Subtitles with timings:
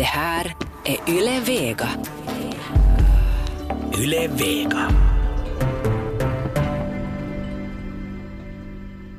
[0.00, 0.54] Det här
[0.84, 1.88] är Yle Vega.
[3.98, 4.90] Yle Vega.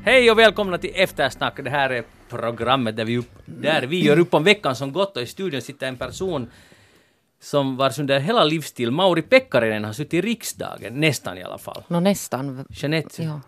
[0.04, 1.64] Hej och välkomna till Eftersnack.
[1.64, 5.16] Det här är programmet där vi, upp, där vi gör upp om veckan som gått
[5.16, 6.50] och i studion sitter en person
[7.40, 11.82] som vars under hela livsstil, Mauri Pekkarinen, har suttit i riksdagen, nästan i alla fall.
[11.88, 12.64] Nå nästan.
[12.70, 13.40] Jeanette, Ja.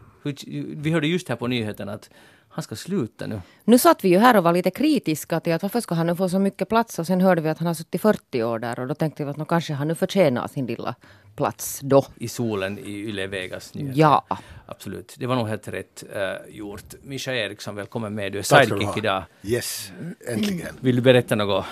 [0.76, 2.10] vi hörde just här på nyheterna att
[2.54, 3.40] han ska sluta nu.
[3.64, 6.16] Nu satt vi ju här och var lite kritiska till att varför ska han nu
[6.16, 8.80] få så mycket plats och sen hörde vi att han har suttit 40 år där
[8.80, 10.94] och då tänkte vi att nå kanske han nu förtjänar sin lilla
[11.36, 12.06] plats då.
[12.16, 14.00] i solen i Yle Vegas nyheter.
[14.00, 14.24] Ja.
[14.66, 15.14] Absolut.
[15.18, 16.94] Det var nog helt rätt uh, gjort.
[17.02, 18.32] Mischa Eriksson, välkommen med.
[18.32, 19.24] Du är sidekick idag.
[19.42, 19.92] Yes,
[20.28, 20.74] äntligen.
[20.80, 21.64] Vill du berätta något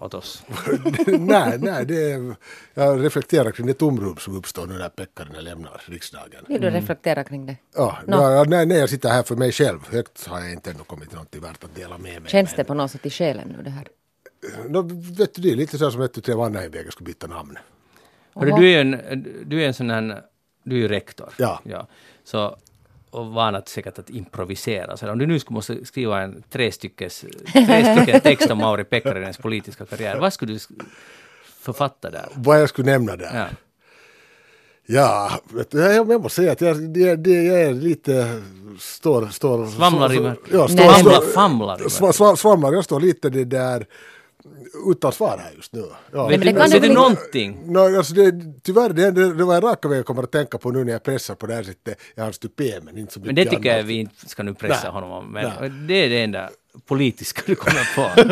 [0.00, 0.42] åt oss?
[1.06, 2.36] nej, nej, det är,
[2.74, 6.44] jag reflekterar kring det tomrum som uppstår nu när Pekkarinen lämnar riksdagen.
[6.48, 7.56] Vill du reflektera kring det?
[7.74, 8.16] Ja, Nå.
[8.16, 9.78] ja, nej, nej, jag sitter här för mig själv.
[9.90, 12.30] Högt har jag inte ännu kommit till någonting värt att dela med mig.
[12.30, 13.88] Känns det på något sätt i själen nu det här?
[14.68, 14.82] Nå,
[15.18, 17.58] vet du, det är lite så som ett tu tre Vannainvägar skulle byta namn.
[18.34, 20.22] Hörru, du är ju en, du är en sån här,
[20.64, 21.34] du är ju rektor.
[21.36, 21.60] Ja.
[21.64, 21.86] ja.
[22.24, 22.56] Så,
[23.10, 24.96] och van att säkert att improvisera.
[24.96, 28.84] Så om du nu skulle måste skriva en tre, styckes, tre stycken text om Mauri
[28.84, 30.58] Pekkarinens politiska karriär, vad skulle du
[31.60, 32.28] författa där?
[32.34, 33.30] Vad jag skulle nämna där?
[33.34, 33.46] Ja.
[34.86, 35.30] Ja,
[35.70, 36.88] jag, jag måste säga att jag,
[37.18, 38.42] det, jag är lite...
[38.78, 39.26] Står...
[39.26, 40.52] står Svamlar i mörkret.
[40.52, 41.76] Ja, står, Nej, Famlar, står, famlar.
[41.76, 42.16] i sva- mörkret.
[42.20, 43.86] sva- svamlar, jag står lite det där
[44.90, 45.84] utan svar här just nu.
[46.12, 46.26] Ja.
[46.26, 47.72] Vet men du, det kan vet du någonting?
[47.72, 50.58] No, alltså det, tyvärr, det, det, det var en raka väg jag kommer att tänka
[50.58, 51.98] på nu när jag pressar på det här sättet.
[52.14, 53.86] Jag har stupé, men inte så mycket Men det tycker jag annat.
[53.86, 54.92] vi inte ska nu pressa Nej.
[54.92, 55.32] honom om.
[55.32, 55.70] Men Nej.
[55.70, 56.50] det är det enda
[56.86, 58.22] politiska du kommer på.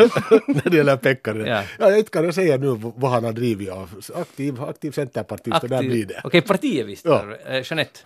[0.53, 1.47] när det gäller Pekkarinen.
[1.47, 1.63] Ja.
[1.79, 1.97] Ja.
[1.97, 3.91] inte kan jag säga nu vad han har drivit av.
[4.15, 6.21] Aktiv, aktiv centerpartist, och där blir det.
[6.25, 7.25] Okej, partiet visste Ja.
[7.45, 7.51] ja.
[7.51, 8.01] eh, Jeanette,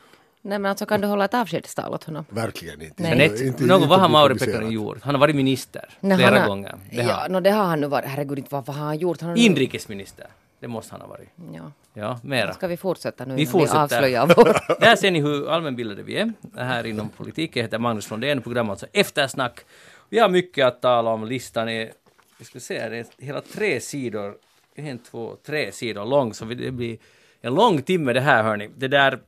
[0.45, 2.25] Nej men alltså kan du hålla ett avskedstal åt honom?
[2.29, 3.03] Verkligen inte.
[3.03, 3.11] Nej.
[3.19, 4.53] Jeanette Inte- något, inte vad har bli Mauri komplicerat.
[4.55, 4.99] Pekkarinen gjort?
[5.03, 6.75] Han har varit minister Nej, flera har- gånger.
[6.91, 7.29] Det ja, har.
[7.29, 8.09] nå det har han nu varit.
[8.09, 9.21] Herregud, inte vad, vad har han gjort?
[9.21, 10.27] Han har Inrikesminister,
[10.61, 11.29] det måste han ha varit.
[11.55, 11.73] Ja.
[11.95, 12.53] Ja, mera.
[12.53, 13.79] Ska vi fortsätta nu Vi innan fortsätter.
[13.83, 14.81] avslöjar vår...
[14.81, 17.61] Där ser ni hur allmänbildade vi är här inom politiken.
[17.61, 19.61] Jag heter Magnus Lundén, programmet alltså Eftersnack.
[20.09, 21.25] Vi har mycket att tala om.
[21.27, 21.93] Listan är,
[22.39, 24.35] vi ska se, det är hela tre sidor,
[24.75, 26.99] en, två, tre sidor lång, så det blir
[27.41, 28.71] en lång timme det här hörni.
[28.77, 29.19] Det där,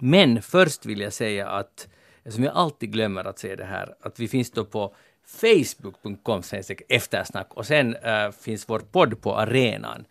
[0.00, 1.88] men först vill jag säga att,
[2.28, 4.94] som jag alltid glömmer att säga det här, att vi finns då på
[5.26, 6.42] facebook.com
[6.88, 10.04] eftersnack och sen äh, finns vår podd på arenan.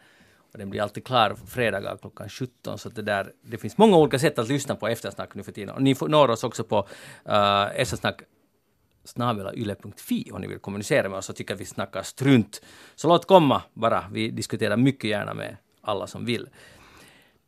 [0.52, 2.78] Och den blir alltid klar fredagar klockan 17.
[2.78, 5.76] Så det, där, det finns många olika sätt att lyssna på eftersnack nu för tiden.
[5.76, 6.88] Och ni får, når oss också på
[7.30, 8.22] uh, eftersnack
[9.04, 12.62] snabelayle.fi om ni vill kommunicera med oss och tycker att vi snackar strunt.
[12.96, 14.06] Så låt komma bara.
[14.12, 16.50] Vi diskuterar mycket gärna med alla som vill.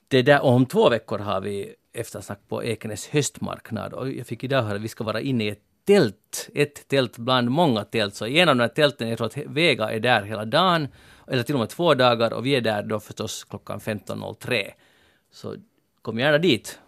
[0.07, 4.43] Det där, och om två veckor har vi eftersnack på Ekenäs höstmarknad och jag fick
[4.43, 8.15] idag höra att vi ska vara inne i ett tält, ett tält bland många tält.
[8.15, 10.87] Så en av de här tälten, jag tror att Vega är där hela dagen,
[11.27, 14.71] eller till och med två dagar och vi är där då förstås klockan 15.03.
[15.31, 15.55] Så
[16.01, 16.79] kom gärna dit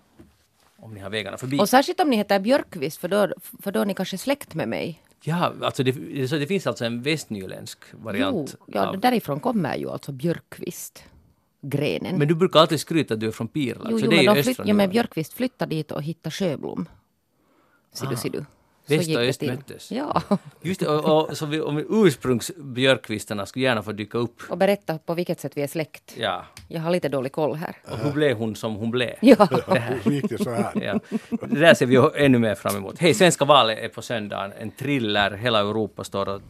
[0.77, 1.59] om ni har vägarna förbi.
[1.59, 4.67] Och särskilt om ni heter Björkqvist för då, för då är ni kanske släkt med
[4.67, 5.01] mig.
[5.25, 8.55] Ja, alltså det, det- så det finns alltså en västnyländsk variant.
[8.59, 11.03] Jo, ja, av, därifrån kommer ju alltså Björkqvist.
[11.65, 12.17] Grenen.
[12.17, 14.25] men du brukar alltid skryta att du är från Pirla, jo, så jo, det är
[14.25, 14.89] men, de flytt, ja, men.
[14.89, 16.85] Björkqvist flyttade dit och hittade Sjöblom.
[17.93, 18.45] Ser du, ser du.
[18.87, 19.91] Väst och öst möttes.
[19.91, 20.21] Ja,
[20.61, 24.41] Just det, och, och så vi, om ursprungsbjörkvistarna skulle gärna få dyka upp.
[24.49, 26.13] och berätta på vilket sätt vi är släkt.
[26.17, 27.75] Ja, Jag har lite dålig koll här.
[27.91, 29.13] och hur blev hon som hon blev?
[29.21, 29.47] Ja,
[30.03, 30.71] Hur gick det så här?
[30.83, 30.99] Ja.
[31.47, 32.99] Det där ser vi ännu mer fram emot.
[32.99, 34.51] Hej, svenska valet är på söndagen.
[34.59, 35.31] En thriller.
[35.31, 36.41] Hela Europa står och...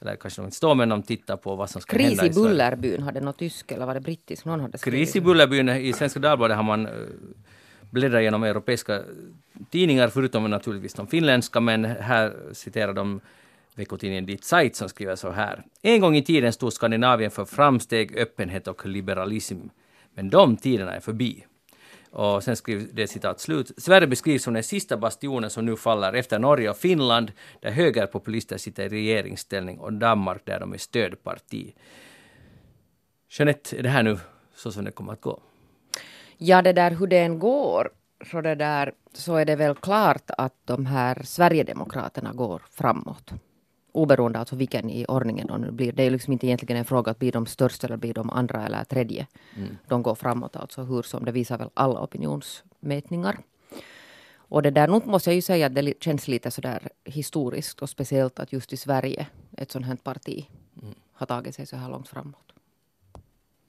[0.00, 2.28] Eller kanske de inte står, men de tittar på vad som ska Kris hända i
[2.28, 2.48] i Sverige.
[2.48, 4.44] Bullerbyn, hade något tysk eller var det brittisk?
[4.44, 4.78] Någon hade.
[4.78, 5.68] Kris i Bullerbyn.
[5.68, 6.92] I Svenska Dagbladet har man eh,
[7.90, 9.02] bläddrat genom europeiska
[9.70, 13.20] tidningar, förutom naturligtvis de finländska, men här citerar de
[13.74, 15.64] veckotidningen Dit Zeit som skriver så här.
[15.82, 19.56] En gång i tiden stod Skandinavien för framsteg, öppenhet och liberalism.
[20.14, 21.44] Men de tiderna är förbi.
[22.10, 23.70] Och sen skriver det citat slut.
[23.76, 28.58] Sverige beskrivs som den sista bastionen som nu faller efter Norge och Finland, där högerpopulister
[28.58, 31.74] sitter i regeringsställning, och Danmark där de är stödparti.
[33.30, 34.18] Jeanette, är det här nu
[34.54, 35.40] så som det kommer att gå?
[36.36, 37.90] Ja, det där hur det än går
[38.30, 43.32] så, det där, så är det väl klart att de här Sverigedemokraterna går framåt.
[43.92, 45.92] Oberoende alltså vilken i ordningen de nu blir.
[45.92, 48.66] Det är liksom inte egentligen en fråga att blir de störst eller blir de andra
[48.66, 49.26] eller tredje.
[49.88, 53.38] De går framåt alltså hur som det visar väl alla opinionsmätningar.
[54.50, 57.90] Och det där, nog måste jag ju säga att det känns lite sådär historiskt och
[57.90, 59.26] speciellt att just i Sverige
[59.56, 60.46] ett sånt här parti
[61.12, 62.52] har tagit sig så här långt framåt.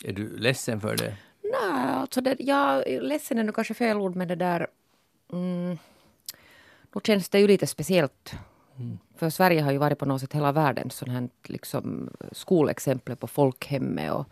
[0.03, 1.15] Är du ledsen för det?
[1.43, 4.67] Nej, alltså det, ja, ledsen är nog kanske fel ord, men det där...
[5.33, 5.77] Mm,
[6.93, 8.33] då känns det ju lite speciellt
[9.15, 13.27] för Sverige har ju varit på något sätt hela världens sån här liksom skolexempel på
[13.27, 14.25] folkhemmet och,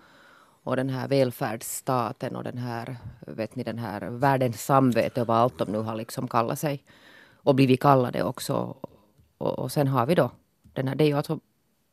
[0.64, 5.38] och den här välfärdsstaten och den här, vet ni, den här världens samvete och vad
[5.38, 6.84] allt de nu har liksom kallat sig.
[7.36, 8.76] Och blivit kallade också.
[9.38, 10.32] Och, och sen har vi då
[10.74, 11.40] den här, det är ju alltså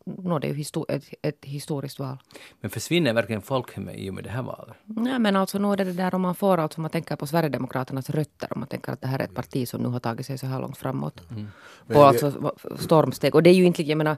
[0.04, 2.16] no, det är ju histor ett, ett historiskt val.
[2.60, 4.76] Men försvinner verkligen folkhemmet i och med det här valet?
[4.84, 7.16] Nej men alltså nu är det det där om man får alltså om man tänker
[7.16, 10.00] på Sverigedemokraternas rötter om man tänker att det här är ett parti som nu har
[10.00, 11.30] tagit sig så här långt framåt.
[11.30, 11.48] Mm.
[11.86, 13.34] På alltså stormsteg.
[13.34, 14.16] Och det är ju inte, jag menar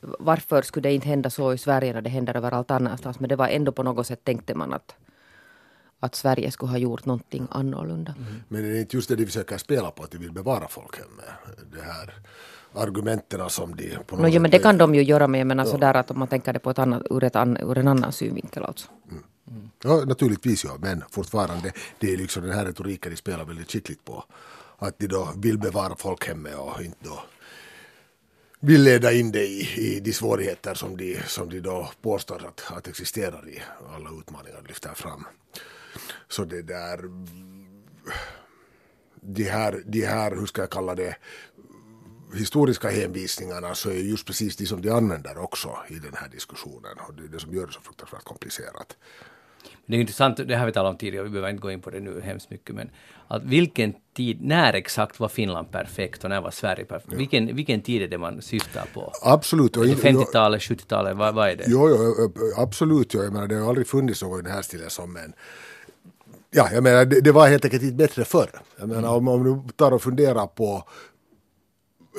[0.00, 3.36] varför skulle det inte hända så i Sverige när det händer överallt annanstans men det
[3.36, 4.96] var ändå på något sätt tänkte man att
[6.00, 8.14] att Sverige skulle ha gjort någonting annorlunda.
[8.18, 8.42] Mm.
[8.48, 11.24] Men det är inte just det de försöker spela på, att de vill bevara folkhemmet.
[11.72, 12.14] Det här
[12.74, 15.58] argumenten som de på något no, ja, men det kan de ju göra med, men
[15.58, 15.76] ja.
[15.76, 18.12] där att om man tänker det på ett annat, ur, ett an, ur en annan
[18.12, 18.88] synvinkel alltså.
[19.10, 19.22] Mm.
[19.50, 19.70] Mm.
[19.82, 24.04] Ja, naturligtvis ja, men fortfarande, det är liksom den här retoriken de spelar väldigt skickligt
[24.04, 24.24] på.
[24.78, 27.20] Att de då vill bevara folkhemmet och inte då
[28.60, 32.76] vill leda in det i, i de svårigheter som de, som de då påstår att,
[32.76, 33.62] att existerar i
[33.96, 35.24] alla utmaningar de lyfter fram.
[36.28, 37.10] Så det där
[39.20, 41.16] de här, de här, hur ska jag kalla det,
[42.34, 46.98] historiska hänvisningarna så är just precis de som de använder också i den här diskussionen
[47.08, 48.96] och det är det som gör det så fruktansvärt komplicerat.
[49.86, 51.90] Det är intressant, det har vi talat om tidigare, vi behöver inte gå in på
[51.90, 52.90] det nu hemskt mycket, men
[53.28, 57.12] att vilken tid, när exakt var Finland perfekt och när var Sverige perfekt?
[57.12, 57.18] Ja.
[57.18, 59.12] Vilken, vilken tid är det man syftar på?
[59.22, 59.76] Absolut.
[59.76, 61.64] 50-talet, 70-talet, vad, vad är det?
[61.66, 63.14] Jo, jo absolut.
[63.14, 63.22] Jo.
[63.22, 65.32] Jag menar, det har aldrig funnits något i den här stilen som en
[66.50, 68.50] Ja, jag menar det, det, var helt enkelt inte bättre förr.
[68.76, 70.84] Jag menar om, om du tar och funderar på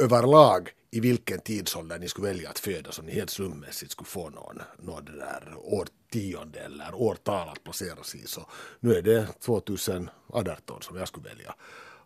[0.02, 4.30] överlag i vilken tidsålder ni skulle välja att födas om ni helt slummässigt skulle få
[4.30, 8.28] någon, någon det där årtionde eller årtal att placeras i.
[8.28, 8.46] Så
[8.80, 11.56] nu är det 2018 som jag skulle välja.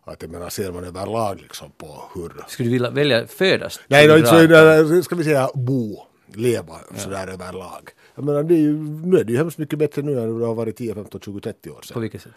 [0.04, 2.44] Att jag menar, ser man överlag liksom på hur...
[2.48, 3.80] Skulle du vilja välja födas?
[3.86, 6.98] Nej, då, så, ska vi säga bo, leva ja.
[6.98, 7.90] sådär överlag.
[8.14, 10.46] Jag menar, det är ju, nu är det ju hemskt mycket bättre nu än det
[10.46, 11.94] har varit 10, 15, 20, 30 år sedan.
[11.94, 12.32] På vilket sätt?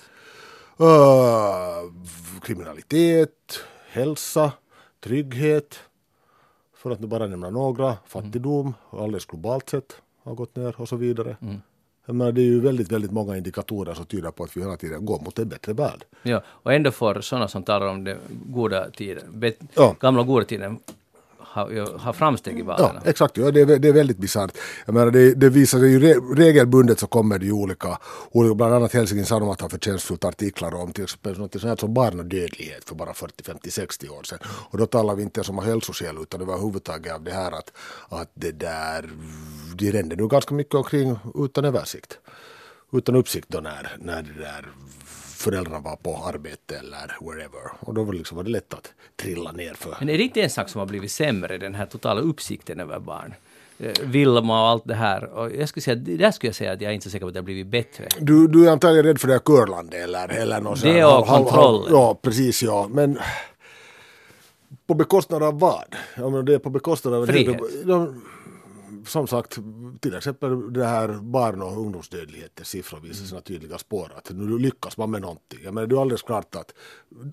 [0.82, 1.92] Uh,
[2.42, 4.52] kriminalitet, hälsa,
[5.04, 5.80] trygghet,
[6.76, 9.04] för att nu bara nämna några, fattigdom, mm.
[9.04, 11.38] alldeles globalt sett har gått ner och så vidare.
[11.42, 11.62] Mm.
[12.06, 15.06] Men det är ju väldigt, väldigt många indikatorer som tyder på att vi hela tiden
[15.06, 16.06] går mot en bättre värld.
[16.24, 19.96] Ja, och ändå får sådana som talar om den goda tiden, ja.
[20.00, 20.80] gamla goda tiden,
[21.56, 22.96] har, har framsteg i valen.
[22.96, 23.38] Ja, exakt.
[23.38, 24.58] Ja, det, är, det är väldigt bisarrt.
[24.86, 27.98] Jag menar, det, det visar sig ju re, regelbundet så kommer det ju olika,
[28.32, 32.84] olika bland annat Helsingin Sanomat har förtjänstfullt artiklar om till exempel något sånt som barnadödlighet
[32.86, 34.40] för bara 40, 50, 60 år sedan.
[34.72, 37.72] Och då talar vi inte som hälsoskäl utan överhuvudtaget av det här att,
[38.10, 39.10] att det där,
[39.76, 42.20] de rände nu ganska mycket omkring utan översikt.
[42.94, 44.66] Utan uppsikt då när, när det där
[45.46, 47.72] föräldrarna var på arbete eller wherever.
[47.80, 49.96] Och då var det, liksom, var det lätt att trilla ner för.
[50.00, 53.00] Men är det inte en sak som har blivit sämre, den här totala uppsikten över
[53.00, 53.34] barn?
[53.80, 55.24] Eh, Vilma och allt det här.
[55.24, 57.28] Och jag skulle säga, där skulle jag säga att jag är inte så säker på
[57.28, 58.08] att det har blivit bättre.
[58.20, 61.88] Du, du är antagligen rädd för det här curlandet eller, eller något Det och kontrollen.
[61.92, 62.88] Ja, precis ja.
[62.92, 63.20] Men
[64.88, 65.96] på bekostnad av vad?
[66.18, 67.26] Ja, men det är på bekostnad av...
[67.26, 67.58] Frihet.
[67.84, 68.14] Det,
[69.08, 69.58] som sagt,
[70.00, 74.98] till exempel det här barn och ungdomsdödlighetens siffror visar sina tydliga spår att nu lyckas
[74.98, 75.60] man med någonting.
[75.64, 76.74] Jag menar, det är alldeles klart att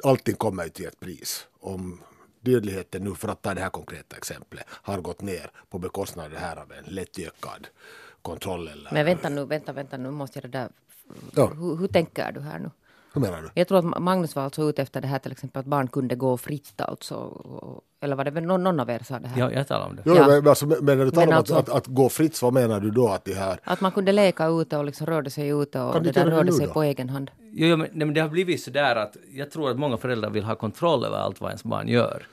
[0.04, 1.46] allting kommer till ett pris.
[1.60, 2.00] Om
[2.40, 6.30] dödligheten nu, för att ta det här konkreta exemplet, har gått ner på bekostnad av
[6.30, 7.66] det här av en lätt ökad
[8.22, 8.68] kontroll.
[8.68, 8.92] Eller...
[8.92, 10.68] Men vänta nu, vänta, vänta nu måste jag det där...
[11.34, 11.46] Ja.
[11.46, 12.70] Hur, hur tänker du här nu?
[13.14, 13.50] Hur menar du?
[13.54, 16.14] Jag tror att Magnus var alltså ute efter det här till exempel att barn kunde
[16.14, 17.42] gå fritt alltså.
[18.00, 19.40] Eller var det någon, någon av er sa det här?
[19.40, 20.02] Ja, jag talade om det.
[20.04, 20.26] Jo, ja.
[20.26, 22.80] men, alltså, men när du talar om alltså, att, att, att, gå fritt, vad menar
[22.80, 23.08] du då?
[23.08, 23.60] Att, det här...
[23.64, 26.52] att man kunde leka ute och liksom rörde sig ute och kan det där rörde
[26.52, 26.72] sig då?
[26.72, 27.30] på egen hand.
[27.38, 30.30] Jo, jo men, men det har blivit så där att jag tror att många föräldrar
[30.30, 32.26] vill ha kontroll över allt vad ens barn gör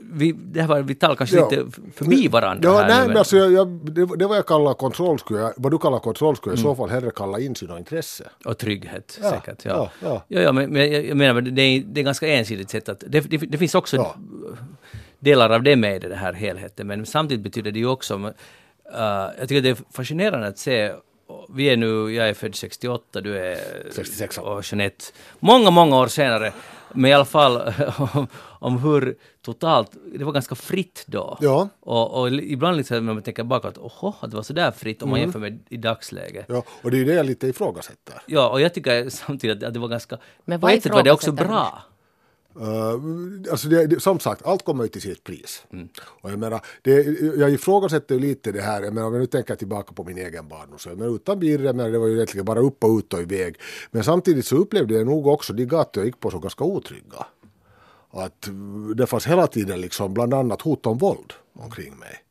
[0.00, 1.48] vi, det var, vi talar kanske ja.
[1.50, 4.46] lite förbi varandra ja, här nej, nu, men alltså, jag, jag, det, det var jag
[4.46, 6.70] kallar kontroll skulle jag, vad du kallar kontroll skulle jag mm.
[6.70, 8.24] i så fall hellre kalla insyn och intresse.
[8.44, 9.64] Och trygghet ja, säkert.
[9.64, 9.70] Ja.
[9.70, 10.24] Ja, ja.
[10.28, 13.20] ja, ja men, men jag menar det är, det är ganska ensidigt sätt att det,
[13.20, 14.14] det, det finns också ja.
[15.18, 18.32] delar av det med i den här helheten men samtidigt betyder det ju också uh,
[19.38, 20.92] jag tycker det är fascinerande att se
[21.48, 23.58] vi är nu, jag är född 68, du är
[23.90, 25.04] 66 och Jeanette,
[25.38, 26.52] många, många år senare.
[26.94, 27.56] Men i alla fall
[28.14, 31.38] om, om hur totalt, det var ganska fritt då.
[31.40, 31.68] Ja.
[31.80, 35.08] Och, och ibland liksom när man tänker bakåt, oho, att det var sådär fritt om
[35.08, 35.26] man mm.
[35.26, 36.46] jämför med i dagsläget.
[36.48, 38.22] Ja, och det är ju det jag lite ifrågasätter.
[38.26, 41.12] Ja, och jag tycker samtidigt att det var ganska, Men på ett sätt var det
[41.12, 41.82] också bra.
[42.56, 45.64] Uh, alltså det, det, som sagt, allt kommer ju till sitt pris.
[45.72, 45.88] Mm.
[45.98, 46.90] Och jag, menar, det,
[47.38, 50.48] jag ifrågasätter lite det här, jag menar, om jag nu tänker tillbaka på min egen
[50.48, 53.20] barndom, så jag menar, utan Birre, det var ju egentligen bara upp och ut och
[53.20, 53.56] iväg.
[53.90, 57.26] Men samtidigt så upplevde jag nog också de gator jag gick på som ganska otrygga.
[58.10, 58.48] att
[58.96, 62.22] det fanns hela tiden liksom bland annat hot om våld omkring mig.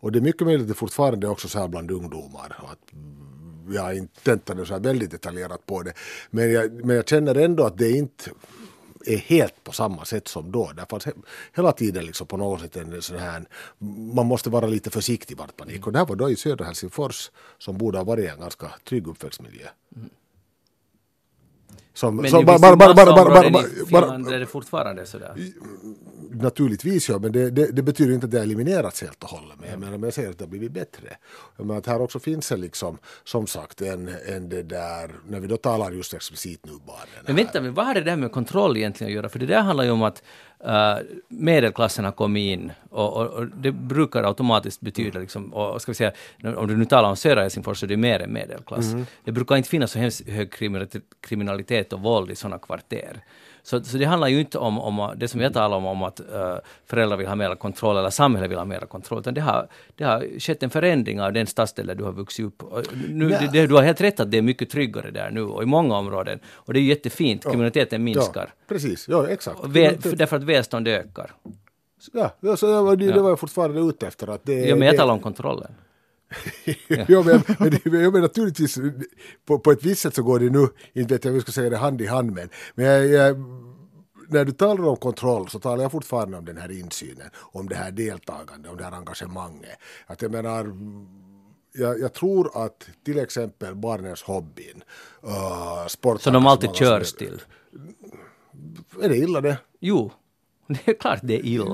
[0.00, 2.56] Och det är mycket möjligt att det fortfarande är också så här bland ungdomar.
[2.72, 2.92] Att
[3.74, 5.92] jag har inte tänkt så här väldigt detaljerat på det.
[6.30, 8.30] Men jag, men jag känner ändå att det inte
[9.14, 10.72] är helt på samma sätt som då.
[10.72, 11.06] Det fanns
[11.56, 13.44] hela tiden liksom på något sätt en sån här,
[14.14, 15.86] man måste vara lite försiktig vart man gick.
[15.86, 19.06] Och det här var då i södra Helsingfors som borde ha varit en ganska trygg
[19.06, 19.68] uppväxtmiljö.
[21.98, 25.34] Som, men som, i vissa bara, bara, bara, bara, i Finland är det fortfarande sådär?
[26.30, 29.56] Naturligtvis ja, men det, det, det, betyder inte att det har eliminerats helt och hållet.
[29.60, 31.16] Men jag, menar, men jag säger att det har blivit bättre.
[31.56, 35.46] Menar att här också finns det liksom, som sagt, en, en det där, när vi
[35.46, 37.24] då talar just explicit nu barnen.
[37.26, 39.28] Men vänta, men vad har det där med kontroll egentligen att göra?
[39.28, 40.22] För det där handlar ju om att
[40.66, 40.98] uh,
[41.28, 45.96] medelklassen har kommit in och, och, och, det brukar automatiskt betyda, liksom, och ska vi
[45.96, 46.12] säga,
[46.56, 48.92] om du nu talar om södra Helsingfors så är det mer än medelklass.
[48.92, 49.06] Mm.
[49.24, 50.52] Det brukar inte finnas så hemskt hög
[51.20, 53.20] kriminalitet och våld i sådana kvarter.
[53.68, 56.20] Så, så det handlar ju inte om, om det som jag talar om, om att
[56.20, 56.56] uh,
[56.86, 60.04] föräldrar vill ha mer kontroll eller samhället vill ha mer kontroll, utan det har, det
[60.04, 62.62] har skett en förändring av den stadsdel där du har vuxit upp.
[63.08, 63.50] Nu, ja.
[63.52, 65.96] det, du har helt rätt att det är mycket tryggare där nu och i många
[65.96, 66.40] områden.
[66.52, 68.46] Och det är jättefint, kriminaliteten minskar.
[68.46, 69.58] Ja, precis, ja exakt.
[69.64, 71.30] Ve, därför att välstånd ökar.
[72.12, 74.26] Ja, så det, var, det, det var jag fortfarande ute efter.
[74.26, 75.72] Att det, ja, men jag talar om kontrollen.
[76.88, 78.78] Ja, men, men, men, men naturligtvis,
[79.46, 81.52] på, på ett visst sätt så går det nu, inte vet jag hur jag ska
[81.52, 83.36] säga det hand i hand med, men jag, jag,
[84.28, 87.74] när du talar om kontroll så talar jag fortfarande om den här insynen, om det
[87.74, 89.78] här deltagandet, om det här engagemanget.
[90.06, 90.76] Att jag menar,
[91.72, 94.82] jag, jag, tror att till exempel barnens hobbyn,
[95.24, 96.22] uh, sport...
[96.22, 97.42] Så de alltid körs till?
[99.02, 99.58] Är det illa det?
[99.80, 100.12] Jo,
[100.84, 101.64] Det är klart det är illa.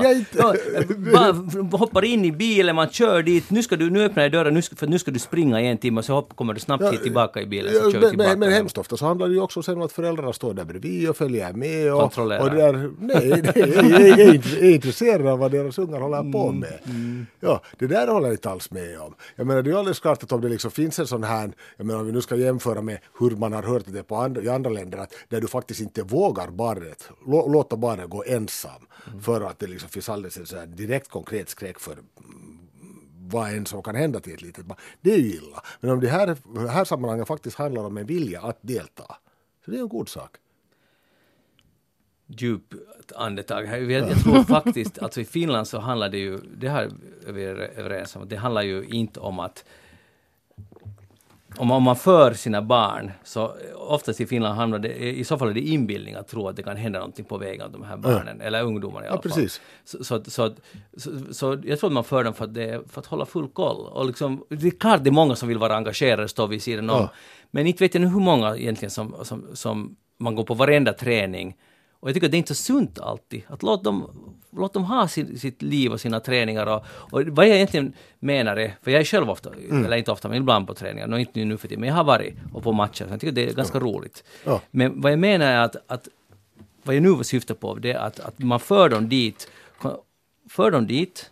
[1.12, 4.54] Man hoppar in i bilen, man kör dit, nu ska du, nu öppnar jag dörren,
[4.54, 6.60] nu ska, för nu ska du springa i en timme och så hopp, kommer du
[6.60, 7.72] snabbt ja, tillbaka i bilen.
[7.72, 10.32] Så kör men, tillbaka men, hemskt ofta så handlar det ju också om att föräldrarna
[10.32, 11.92] står där bredvid och följer med.
[11.92, 12.42] Och, Kontrollerar.
[12.42, 16.78] Och där, nej, är, är, är intresserade av vad deras ungar håller på mm, med.
[16.84, 17.26] Mm.
[17.40, 19.14] Ja, det där håller jag inte alls med om.
[19.36, 21.86] Jag menar det är alldeles klart att om det liksom finns en sån här, jag
[21.86, 24.48] menar om vi nu ska jämföra med hur man har hört det på andra, i
[24.48, 29.22] andra länder, att där du faktiskt inte vågar barnet, låta barnet gå ensam Mm.
[29.22, 32.58] För att det liksom finns alldeles en så direkt konkret skräck för mm,
[33.26, 34.78] vad än som kan hända till ett litet barn.
[35.00, 35.62] Det är ju illa.
[35.80, 36.36] Men om det här,
[36.68, 39.16] här sammanhanget faktiskt handlar om en vilja att delta,
[39.64, 40.36] så det är en god sak.
[42.26, 42.74] Djup
[43.14, 43.66] andetag.
[43.66, 46.90] Jag, jag tror faktiskt, alltså i Finland så handlar det ju, det här
[47.26, 49.64] är vi överens om, det handlar ju inte om att
[51.58, 55.48] om, om man för sina barn, så oftast i Finland handlar det, i så fall
[55.48, 57.96] är det inbildning att tro att det kan hända någonting på vägen av de här
[57.96, 58.44] barnen, ja.
[58.44, 59.48] eller ungdomarna i alla ja, fall.
[59.84, 60.54] Så, så, så,
[61.32, 63.86] så, jag tror att man för dem för att, det, för att hålla full koll.
[63.86, 66.90] Och liksom, det är klart det är många som vill vara engagerade stå vid sidan
[66.90, 67.00] om.
[67.00, 67.08] Ja.
[67.50, 70.92] Men inte vet jag nu hur många egentligen som, som, som man går på varenda
[70.92, 71.56] träning
[72.04, 73.42] och jag tycker att det är inte så sunt alltid.
[73.48, 74.10] Att låt dem,
[74.50, 76.66] låt dem ha sin, sitt liv och sina träningar.
[76.66, 79.84] Och, och vad jag egentligen menar är, för jag är själv ofta, mm.
[79.84, 82.04] eller inte ofta, men ibland på träningar, no, inte nu för tiden, men jag har
[82.04, 83.84] varit och på matcher, så jag tycker det är ganska ja.
[83.84, 84.24] roligt.
[84.44, 84.60] Ja.
[84.70, 86.08] Men vad jag menar är att, att
[86.82, 89.50] vad jag nu syftar på, det är att, att man för dem dit,
[90.50, 91.30] för dem dit,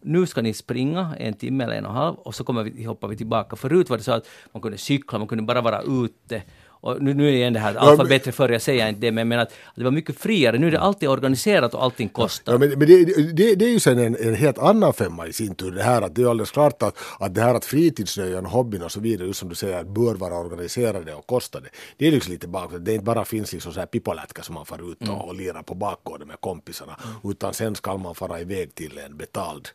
[0.00, 2.84] nu ska ni springa en timme eller en och en halv och så kommer vi,
[2.84, 3.56] hoppar vi tillbaka.
[3.56, 6.42] Förut var det så att man kunde cykla, man kunde bara vara ute
[6.84, 9.12] och nu, nu är igen det här, allt var bättre förr, jag säger inte det,
[9.12, 10.58] men menar att, att det var mycket friare.
[10.58, 12.52] Nu är det alltid organiserat och allting kostar.
[12.52, 15.32] Ja, men, men det, det, det, är ju sen en, en, helt annan femma i
[15.32, 15.70] sin tur.
[15.70, 18.92] Det här att det är alldeles klart att, att det här att fritidsnöjen, hobbyn och
[18.92, 21.68] så vidare, just som du säger, bör vara organiserade och kostade.
[21.96, 22.84] Det är liksom lite bakåt.
[22.84, 25.20] Det inte bara finns liksom så här pipolätka som man får ut och, mm.
[25.20, 27.30] och lirar på bakgården med kompisarna, mm.
[27.30, 29.68] utan sen ska man fara iväg till en betald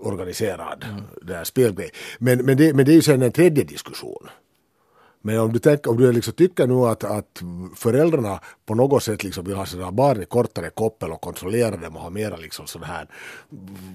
[0.00, 0.84] organiserad
[1.28, 1.44] mm.
[1.44, 1.90] spelgrej.
[2.18, 4.28] Men, men, det, men det är ju sen en tredje diskussion.
[5.26, 7.42] Men om du, tänker, om du liksom tycker nu att, att
[7.74, 11.96] föräldrarna på något sätt liksom vill ha sina barn i kortare koppel och kontrollera dem
[11.96, 13.06] och ha mera liksom sån här,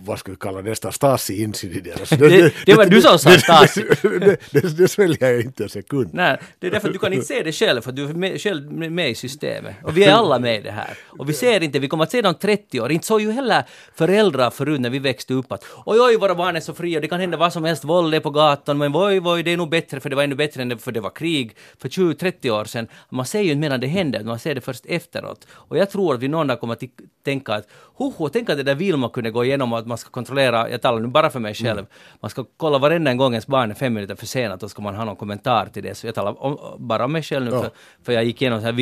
[0.05, 2.09] vad ska vi kalla det, nästan Stasi-insyn i deras...
[2.09, 3.83] Det, det var du som sa Stasi.
[4.01, 6.09] det, det, det sväljer jag inte en sekund.
[6.13, 8.41] Nej, det är därför att du kan inte se det själv, för du är med,
[8.41, 9.75] själv med i systemet.
[9.83, 10.97] Och vi är alla med i det här.
[11.05, 12.91] Och vi ser inte, vi kommer att se det om 30 år.
[12.91, 13.63] Inte såg ju heller
[13.95, 17.07] föräldrar förut när vi växte upp att oj, oj, våra barn är så fria, det
[17.07, 19.69] kan hända vad som helst, våld är på gatan, men oj, oj, det är nog
[19.69, 22.65] bättre, för det var ännu bättre än det, för det var krig för 20-30 år
[22.65, 22.87] sedan.
[23.09, 25.47] Man ser ju inte medan det händer, man ser det först efteråt.
[25.53, 26.83] Och jag tror att vi någon dag kommer att
[27.25, 30.09] tänka att Hoho, tänk att det där Vilma kunde gå igenom och att man ska
[30.09, 31.85] kontrollera, jag talar nu bara för mig själv,
[32.19, 35.05] man ska kolla varenda gång ens barn är fem minuter försenat och ska man ha
[35.05, 35.95] någon kommentar till det.
[35.95, 37.61] Så jag talar om, bara om mig själv nu, Ja.
[37.61, 37.71] för,
[38.03, 38.73] för jag gick igenom så här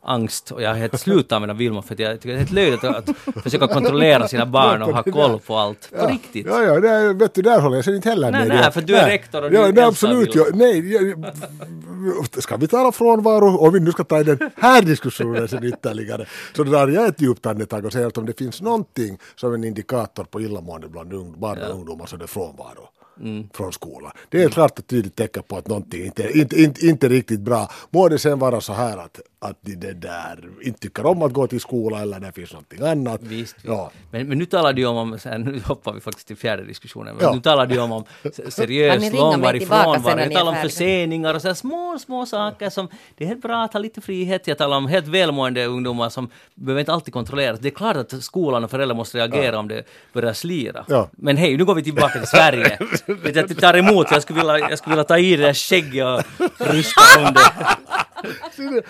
[0.00, 2.50] Vilma-angst och jag har helt slutat använda Vilma för att jag tycker det är helt
[2.50, 5.90] löjligt att, att försöka kontrollera sina barn och ha koll på allt.
[5.98, 6.46] På riktigt.
[6.46, 8.56] Ja, ja, det, vet du, där håller jag sen inte heller Nej, med.
[8.56, 10.34] nej, för du är rektor och du ja, älskar nej, absolut.
[10.34, 13.56] Ja, nej, jag, ska vi tala frånvaro?
[13.56, 16.26] Om vi nu ska ta den här diskussionen sen ytterligare,
[16.56, 19.64] så drar jag ett djupt andetag och säger att om det finns någonting som en
[19.64, 22.88] indikator på illamående bland barn och ungdomar så är det frånvaro.
[23.20, 23.48] Mm.
[23.54, 24.12] från skolan.
[24.28, 27.10] Det är ett klart och tydligt tecken på att någonting inte, inte, inte, inte är
[27.10, 27.70] riktigt bra.
[27.90, 31.32] Må det sen vara så här att, att de det där inte tycker om att
[31.32, 33.20] gå till skolan eller det finns någonting annat.
[33.22, 33.66] Visst, visst.
[33.66, 33.90] Ja.
[34.10, 37.24] Men, men nu talar du om, om nu hoppar vi faktiskt till fjärde diskussionen, men
[37.24, 37.34] Ja.
[37.34, 38.04] nu talar du om, om
[38.48, 40.20] seriös långvarig frånvaro.
[40.20, 43.62] Jag talar om förseningar och så här små, små saker som det är helt bra
[43.64, 44.46] att ha lite frihet.
[44.46, 47.60] Jag talar om helt välmående ungdomar som behöver inte alltid kontrolleras.
[47.60, 49.82] Det är klart att skolan och föräldrar måste reagera om det
[50.12, 50.84] börjar slira.
[50.88, 51.08] Ja.
[51.12, 52.78] Men hej, nu går vi tillbaka till Sverige.
[53.06, 56.06] Vet det tar emot, jag skulle vilja, jag skulle vilja ta i det där skägget
[56.06, 57.40] och rysta om det.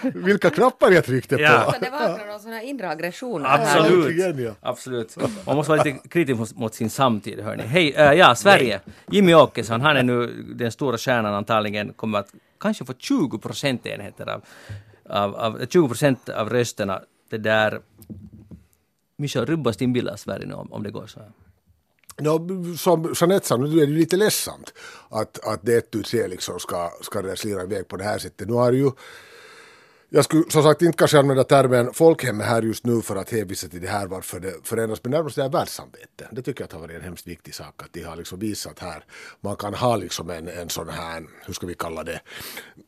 [0.02, 1.42] Vilka knappar jag tryckte på.
[1.42, 1.72] Ja.
[1.72, 3.46] Så det vaknar någon sån här inre aggression.
[3.46, 4.38] Absolut.
[4.38, 4.52] ja.
[4.60, 5.16] Absolut.
[5.46, 7.62] Man måste vara lite kritisk mot, sin samtid, hörni.
[7.62, 8.80] Hej, äh, ja, Sverige.
[9.10, 12.28] Jimmy Åkesson, han är nu den stora stjärnan antagligen, kommer att
[12.60, 14.44] kanske få 20 procentenheter av,
[15.08, 17.00] av, av 20 procent av rösterna.
[17.30, 17.80] Det där...
[19.16, 21.28] Mischa, rubbas din bild av Sverige nu om, om det går så här?
[22.22, 22.40] Ja,
[22.76, 24.72] som Jeanette sa, nu är det lite ledsamt
[25.08, 28.48] att, att det ett tu tre liksom ska, ska slira iväg på det här sättet.
[28.48, 28.90] Nu har ju
[30.12, 33.68] jag skulle som sagt inte kanske använda termen folkhem här just nu för att hänvisa
[33.68, 36.28] till det här varför det förändras, men närmast det här världssamvete.
[36.32, 38.78] Det tycker jag att har varit en hemskt viktig sak att de har liksom visat
[38.78, 39.04] här.
[39.40, 42.20] Man kan ha liksom en, en sån här, hur ska vi kalla det,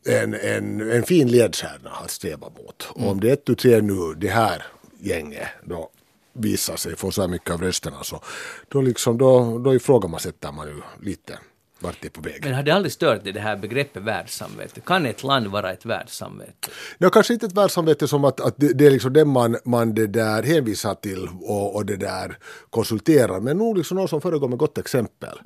[0.05, 2.87] en, en, en fin ledstjärna att sträva mot.
[2.89, 4.65] Och om det är ett tu tre nu, det här
[4.99, 5.89] gänget då
[6.33, 8.21] visar sig få så här mycket av rösterna så
[8.67, 11.39] då liksom då, då ifrågasätter man ju lite
[11.83, 12.39] vart det är på väg.
[12.43, 14.81] Men har det aldrig stört dig det här begreppet världssamvete?
[14.81, 16.69] Kan ett land vara ett världssamvete?
[16.97, 19.93] Ja, kanske inte ett världssamvete som att, att det, det är liksom det man, man
[19.93, 22.37] det där hänvisar till och, och det där
[22.69, 25.39] konsulterar, men nog liksom någon som föregår med gott exempel.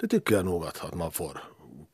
[0.00, 1.42] Det tycker jag nog att, att man får,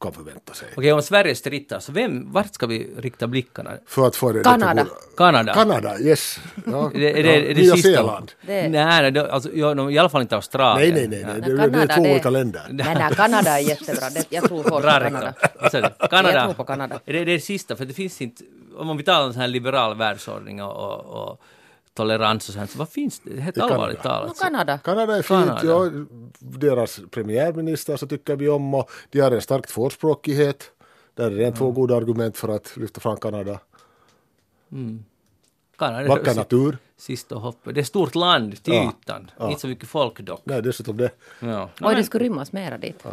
[0.00, 0.68] kan förvänta sig.
[0.76, 3.70] Okej, om Sverige strittar, så vem, vart ska vi rikta blickarna?
[3.86, 4.86] För att få det Kanada.
[5.16, 5.54] Kanada?
[5.54, 6.38] Kanada, yes.
[6.66, 7.88] Ja, Är det, är det, ja, är det Nya sista?
[7.88, 8.32] Zeeland.
[8.46, 10.94] Det- Nej, nej, det, alltså, ja, no, i alla fall inte Nej, Australien.
[10.94, 11.34] nej, nej, nej.
[11.38, 12.62] Ja, Det, det är Kanada, två det- olika länder.
[12.70, 14.10] Nej, nej, Kanada är jättebra.
[14.10, 15.34] Det, jag tror på Kanada.
[16.10, 16.32] Kanada.
[16.32, 17.00] Jag tror på Kanada.
[17.06, 17.76] Är det det sista?
[17.76, 18.44] För det finns inte,
[18.76, 21.40] om vi talar om sån här liberal världsordning och, och, och
[22.02, 23.40] tolerans och sånt, så vad finns det?
[23.40, 23.74] Helt I Kanada.
[23.74, 24.36] allvarligt No, talat.
[24.36, 24.78] så- Kanada.
[24.78, 25.66] Kanada är fint, Kanada.
[25.66, 25.90] ja.
[26.38, 30.70] Deras premiärminister så tycker vi om och de har en stark tvåspråkighet.
[31.14, 33.58] Där är det två goda argument för att lyfta fram Kanada.
[35.78, 36.78] Kanada är Vacker natur.
[36.96, 37.74] Sista hoppet.
[37.74, 38.92] Det är ett stort land till Ja.
[39.02, 39.30] ytan.
[39.38, 39.48] Ja.
[39.48, 40.40] Inte så mycket folk dock.
[40.44, 41.10] Nej, dessutom det.
[41.40, 41.68] Ja.
[41.80, 43.04] Oj, det skulle rymmas mera dit.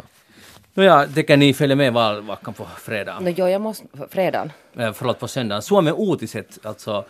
[0.74, 3.20] Nåja, tänker ni följa med valvackan på fredag?
[3.20, 3.84] No, jo, jag måste...
[4.10, 4.52] Fredagen.
[4.76, 5.62] eh, förlåt, på söndagen.
[5.62, 7.04] Suomen Uutiset, alltså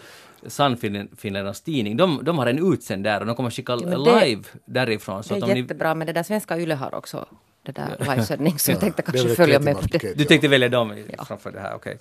[0.48, 4.42] Sannfinländarnas tidning, de, de har en utsänd där och de kommer skicka men det- live
[4.64, 5.22] därifrån.
[5.22, 7.26] Så Det är ni, jättebra, men det där svenska Yle har också
[7.62, 9.98] det där livesändning, så jag tänkte kanske följa med på det.
[9.98, 10.28] du ja.
[10.28, 11.24] tänkte välja dem Ja.
[11.24, 11.98] framför det här, okej.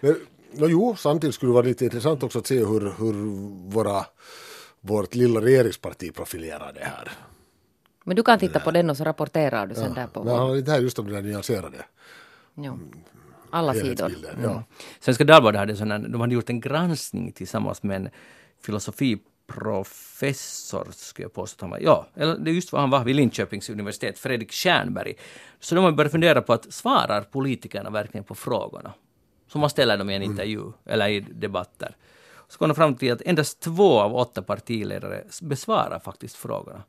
[0.00, 0.16] Men,
[0.52, 3.12] no, jo, samtidigt skulle det vara lite intressant också att se hur, hur
[3.70, 4.04] våra,
[4.80, 7.12] vårt lilla regeringsparti profilerar det här.
[8.04, 10.48] Men du kan titta på den och så rapporterar du sen där på Men han
[10.48, 11.84] har här just om det där nyanserade
[12.54, 12.78] jo,
[13.56, 14.12] alla sidor.
[14.42, 14.62] Ja.
[15.00, 18.08] Svenska Dagbladet hade sån här, de hade gjort en granskning tillsammans med en
[18.62, 21.78] filosofiprofessor, skulle jag påstå att han var.
[21.78, 25.14] Ja, eller det är just vad han var vid Linköpings universitet, Fredrik Stjernberg.
[25.60, 28.92] Så de har börjat fundera på att svarar politikerna verkligen på frågorna?
[29.48, 31.96] Som man ställer dem i en intervju eller i debatter.
[32.48, 36.82] Så kom de fram till att endast två av åtta partiledare besvarar faktiskt frågorna.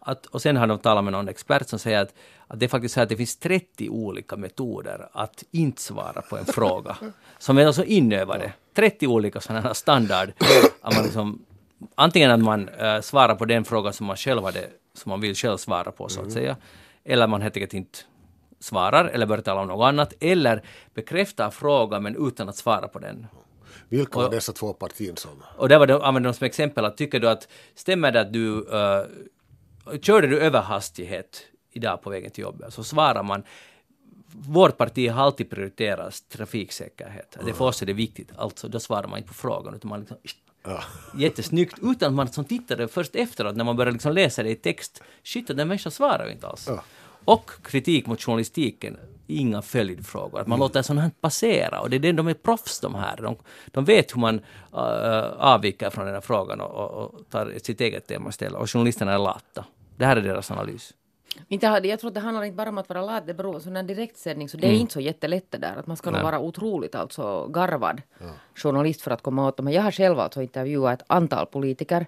[0.00, 2.14] Att, och sen har de talat med någon expert som säger att,
[2.46, 6.36] att det är faktiskt så att det finns 30 olika metoder att inte svara på
[6.36, 6.96] en fråga.
[7.38, 8.52] Som är alltså inövade.
[8.74, 10.32] 30 olika sådana standard.
[10.80, 11.44] Att man liksom,
[11.94, 15.34] antingen att man eh, svarar på den fråga som man själv hade, som man vill
[15.34, 16.56] själv svara på så att säga.
[17.04, 17.98] Eller man helt enkelt inte
[18.60, 20.14] svarar eller börjar tala om något annat.
[20.20, 20.62] Eller
[20.94, 23.26] bekräftar frågan men utan att svara på den.
[23.88, 25.30] Vilka var dessa två partier som...
[25.56, 28.32] Och där var de, använde de som exempel att tycker du att stämmer det att
[28.32, 29.02] du uh,
[30.02, 32.74] körde du över hastighet idag på vägen till jobbet?
[32.74, 33.42] Så svarar man
[34.38, 37.36] vårt parti har alltid prioriterat trafiksäkerhet.
[37.44, 38.28] Det för oss är det viktigt.
[38.36, 40.16] Alltså, då svarar man inte på frågan utan man liksom
[41.20, 44.56] jättesnyggt utan att man som tittare först efteråt när man börjar liksom läsa det i
[44.56, 45.02] text.
[45.22, 46.68] Shit, den människan svarar ju inte alls.
[47.24, 48.96] Och kritik mot journalistiken.
[49.26, 50.40] inga följdfrågor.
[50.40, 53.16] Att man låter sånt här passera och det är det, de är proffs de här.
[53.16, 54.80] De, de vet hur man uh,
[55.38, 58.60] avviker från den här frågan och, och, och tar sitt eget tema istället.
[58.60, 59.64] Och journalisterna är lata.
[59.96, 60.94] Det här är deras analys.
[61.48, 63.70] Inte, jag tror att det handlar inte bara om att vara lat, det beror på
[63.70, 65.76] här direktsändning, så det är inte så jättelätt det där.
[65.76, 68.02] Att man ska nog vara otroligt alltså garvad
[68.54, 69.72] journalist för att komma åt dem.
[69.72, 72.06] Jag har själv alltså intervjuat ett antal politiker.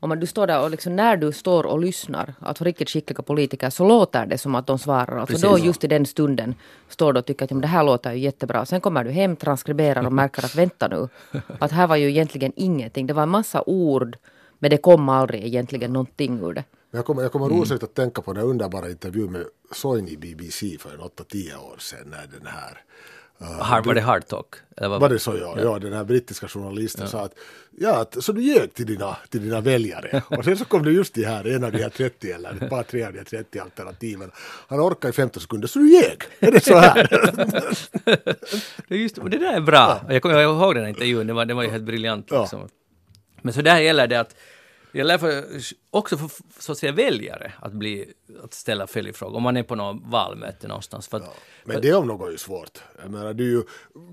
[0.00, 3.22] Om man, du står där och liksom, när du står och lyssnar, alltså riktigt skickliga
[3.22, 5.18] politiker, så låter det som att de svarar.
[5.18, 5.66] Alltså då Precis.
[5.66, 6.54] just i den stunden
[6.88, 8.66] står du och tycker att ja, det här låter ju jättebra.
[8.66, 11.08] Sen kommer du hem, transkriberar och märker att vänta nu,
[11.58, 13.06] att här var ju egentligen ingenting.
[13.06, 14.16] Det var en massa ord,
[14.58, 16.64] men det kom aldrig egentligen någonting ur det.
[16.90, 17.60] Men jag kommer, jag kommer Mm.
[17.60, 21.76] osökt att tänka på den underbara intervjun med Soini i BBC för en 8-10 år
[21.78, 22.82] sedan när den här
[23.60, 24.46] Hard, var det hard talk?
[24.76, 25.00] Eller vad?
[25.00, 25.78] var det så ja, ja.
[25.78, 27.34] den här brittiska journalisten sa att
[27.78, 30.90] ja, att, så du ljög till dina, till dina väljare och sen så kom det
[30.90, 33.24] just det här, en av de här 30 eller ett par tre av de här
[33.24, 34.30] 30 alternativen.
[34.68, 36.22] Han orkar i 15 sekunder, så du ljög!
[36.40, 37.08] Är det så här?
[38.88, 40.00] Det, är just, det där är bra.
[40.08, 42.26] Jag kommer ihåg den här intervjun, det var, det var ju helt briljant.
[42.30, 42.40] Ja.
[42.40, 42.68] Liksom.
[43.42, 44.34] Men så där gäller det att
[44.92, 45.44] det gäller för,
[45.90, 48.12] också för så att säga väljare att, bli,
[48.44, 51.08] att ställa följdfrågor om man är på något valmöte någonstans.
[51.08, 51.30] För att,
[51.64, 52.78] Men det om något är ju svårt.
[53.02, 53.64] Jag, menar, du, är ju-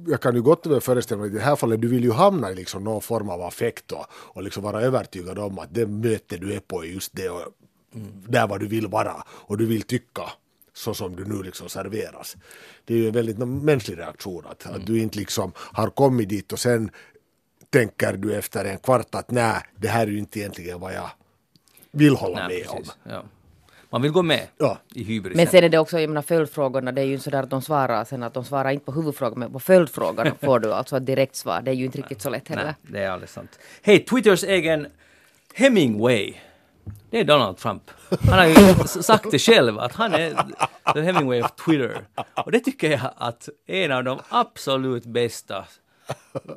[0.07, 2.51] jag kan ju gott föreställa mig att i det här fallet du vill ju hamna
[2.51, 6.37] i liksom någon form av affekt och, och liksom vara övertygad om att det möte
[6.37, 7.41] du är på är just det och
[8.27, 10.23] där var du vill vara och du vill tycka
[10.73, 12.35] så som du nu liksom serveras.
[12.85, 16.51] Det är ju en väldigt mänsklig reaktion att, att du inte liksom har kommit dit
[16.53, 16.91] och sen
[17.69, 21.09] tänker du efter en kvart att nej, det här är ju inte egentligen vad jag
[21.91, 22.77] vill hålla nej, med om.
[22.77, 23.23] precis, ja.
[23.89, 24.77] Man vill gå med Ja.
[24.93, 25.37] i hybrisen.
[25.37, 27.49] Men sen är det också, jag menar följdfrågorna, det är ju inte så där att
[27.49, 30.97] de svarar sen att de svarar inte på huvudfrågan, men på följdfrågan får du alltså
[30.97, 31.61] ett direkt svar.
[31.61, 32.63] Det är ju inte riktigt så lätt heller.
[32.63, 33.59] Nej, det är alldeles sant.
[33.81, 34.87] Hej, Twitters egen
[35.53, 36.33] Hemingway.
[37.09, 37.83] Det är Donald Trump.
[38.29, 40.33] Han har ju s- sagt det själv att han är
[40.93, 42.01] the Hemingway of Twitter.
[42.45, 45.65] Och det tycker jag att en av de absolut bästa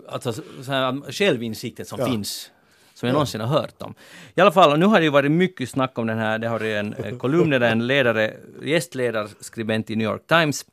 [0.09, 2.51] alltså, så här, självinsikter som finns
[2.99, 3.95] som jag någonsin har hört om.
[4.35, 6.59] I alla fall, nu har det ju varit mycket snack om den här, det har
[6.59, 10.65] varit en eh, kolumn där en ledare, gästledarskribent i New York Times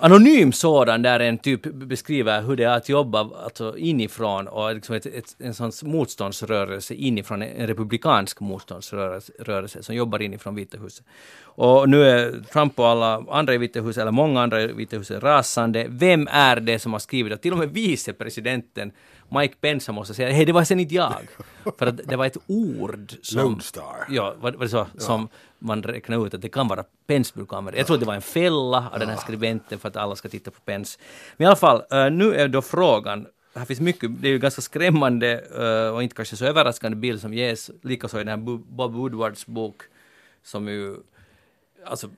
[0.00, 4.94] anonym sådan där en typ beskriver hur det är att jobba alltså inifrån och liksom
[4.94, 11.06] ett, ett, en sån motståndsrörelse inifrån, en republikansk motståndsrörelse rörelse som jobbar inifrån Vita huset.
[11.54, 14.96] Och nu är Trump och alla andra i Vita huset, eller många andra i Vita
[14.96, 15.86] huset, rasande.
[15.88, 18.92] Vem är det som har skrivit att till och med vicepresidenten
[19.40, 21.14] Mike Pence måste säga hej det var sen inte jag.
[21.78, 23.42] För att det var ett ord som...
[23.42, 23.96] Lone Star.
[24.08, 24.86] Ja, var, var det så?
[24.98, 27.78] Som man räknar ut att det kan vara Pence brukar använda.
[27.78, 30.28] Jag tror att det var en fälla av den här skribenten för att alla ska
[30.28, 30.98] titta på Pence.
[31.36, 34.38] Men i alla fall, eh, nu är då frågan här finns mycket, det är ju
[34.38, 38.36] ganska skrämmande eh, och inte kanske så överraskande bild som ges, likaså i den här
[38.36, 39.82] Bo- Bob Woodwards bok
[40.42, 40.96] som ju
[41.86, 42.08] alltså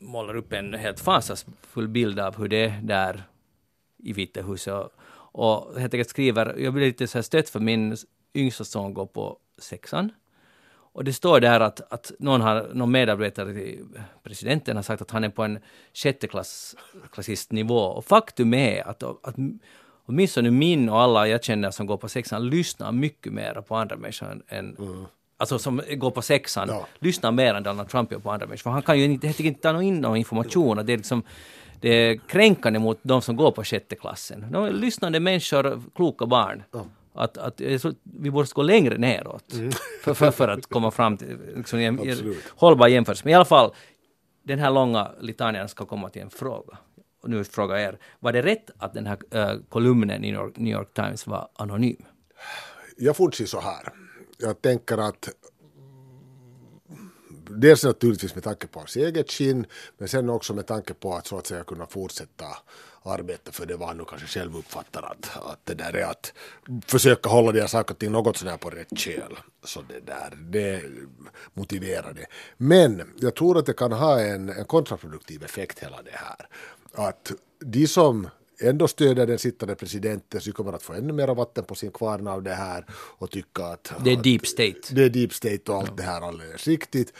[0.00, 3.22] målar upp en helt fasansfull bild av hur det är där
[3.98, 4.86] i Vita huset.
[5.32, 7.96] Och, helt enkelt skriver, jag blir lite så här stött för min
[8.34, 10.12] yngsta son går på sexan.
[10.92, 13.84] Och det står där att, att någon, har, någon medarbetare till
[14.22, 15.58] presidenten har sagt att han är på en
[15.94, 17.78] sjätteklassistnivå.
[17.78, 19.34] Och faktum är att, att
[20.06, 23.96] åtminstone min och alla jag känner som går på sexan lyssnar mycket mer på andra
[23.96, 24.76] människor än, än
[25.40, 26.86] Alltså som går på sexan, Ja.
[26.98, 28.62] lyssnar mer än Donald Trump gör på andra människor.
[28.62, 30.86] För han kan ju inte, helt enkelt inte ta in någon information.
[30.86, 31.22] Det är liksom
[31.80, 34.46] det är kränkande mot de som går på sjätte klassen.
[34.50, 36.62] De är lyssnande människor, kloka barn.
[37.14, 39.44] Att, att, att vi borde gå längre neråt
[40.02, 42.00] för, för, för att komma fram till liksom, en,
[42.48, 43.22] hållbar jämförelse.
[43.24, 43.74] Men i alla fall,
[44.42, 46.78] den här långa litanian ska komma till en fråga.
[47.22, 50.40] Och nu frågar jag er, var det rätt att den här eh, kolumnen i New
[50.40, 52.04] York, New York Times var anonym?
[52.98, 53.92] jag fortsätter så här.
[54.38, 55.28] Jag tänker att
[57.50, 59.66] dels naturligtvis med tanke på hans eget skinn,
[59.98, 62.46] men sen också med tanke på att så att säga kunna fortsätta
[63.02, 66.32] arbeta för det var nog nu kanske själv uppfattar att, att det där är att
[66.86, 69.38] försöka hålla de här saker och ting något sådär på rätt köl.
[69.64, 70.82] Så det där, det
[71.54, 72.26] motiverar det.
[72.56, 76.48] Men jag tror att det kan ha en, en kontraproduktiv effekt hela det här.
[76.92, 78.28] Att de som
[78.60, 82.26] ändå stöder den sittande presidenten så kommer att få ännu mer vatten på sin kvarn
[82.28, 84.80] av det här och tycka att Det är att- deep state.
[84.94, 87.12] det är deep state och allt det här alldeles riktigt.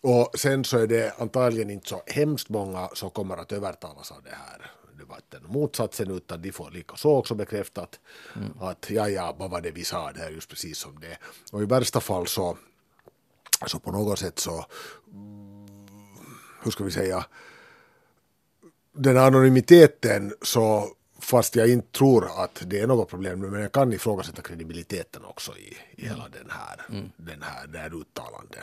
[0.00, 4.22] Och sen så är det antagligen inte så hemskt många som kommer att övertalas av
[4.22, 5.40] det här debatten.
[5.48, 8.00] Motsatsen utan de får lika så också bekräftat
[8.60, 11.18] att ja, ja, vad var det vi sa, det här är just precis som det.
[11.52, 12.58] Och i värsta fall så,
[13.66, 14.64] så på något sätt så,
[15.12, 15.66] mm,
[16.62, 17.24] hur ska vi säga,
[18.96, 20.88] den här anonymiteten så
[21.20, 25.52] fast jag inte tror att det är något problem men jag kan ifrågasätta kredibiliteten också
[25.56, 26.80] i, i hela den här,
[27.16, 28.60] den här, det här uttalandet.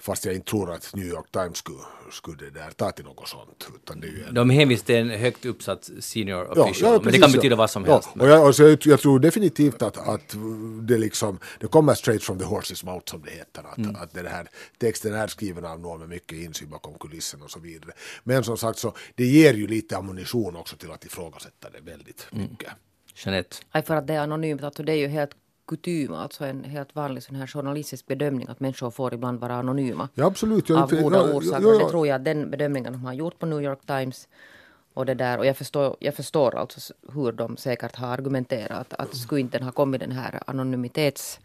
[0.00, 1.78] Fast jag inte tror att New York Times skulle,
[2.12, 3.68] skulle det där ta till något sånt.
[3.76, 6.98] Utan det är en, De hänvisar till en högt uppsatt senior Ja, official, ja, men
[6.98, 7.36] det precis, kan ja.
[7.36, 8.08] betyda vad som Ja, helst.
[8.18, 10.34] och jag, alltså, jag, jag tror definitivt att, att
[10.82, 13.62] det, liksom, det kommer straight from the horse's mouth som det heter.
[13.72, 13.96] Att, Mm.
[13.96, 17.58] att den här texten är skriven av någon med mycket insyn bakom kulissen och så
[17.60, 17.92] vidare.
[18.24, 22.26] Men som sagt så det ger ju lite ammunition också till att ifrågasätta det väldigt
[22.32, 22.44] Mm.
[22.50, 22.70] mycket.
[23.14, 23.56] Jeanette.
[23.74, 25.30] Nej, för att det är anonymt, alltså det är ju helt
[25.70, 30.08] kutym, alltså en helt vanlig sån här journalistisk bedömning att människor får ibland vara anonyma.
[30.14, 30.68] Ja absolut.
[30.68, 31.62] Jag, av goda ja, orsaker.
[31.62, 34.28] ja, ja, Det tror jag att den bedömningen de har gjort på New York Times
[34.94, 39.16] och det där, och jag förstår, jag förstår alltså hur de säkert har argumenterat att
[39.16, 41.40] skulle inte den ha kommit den här anonymitets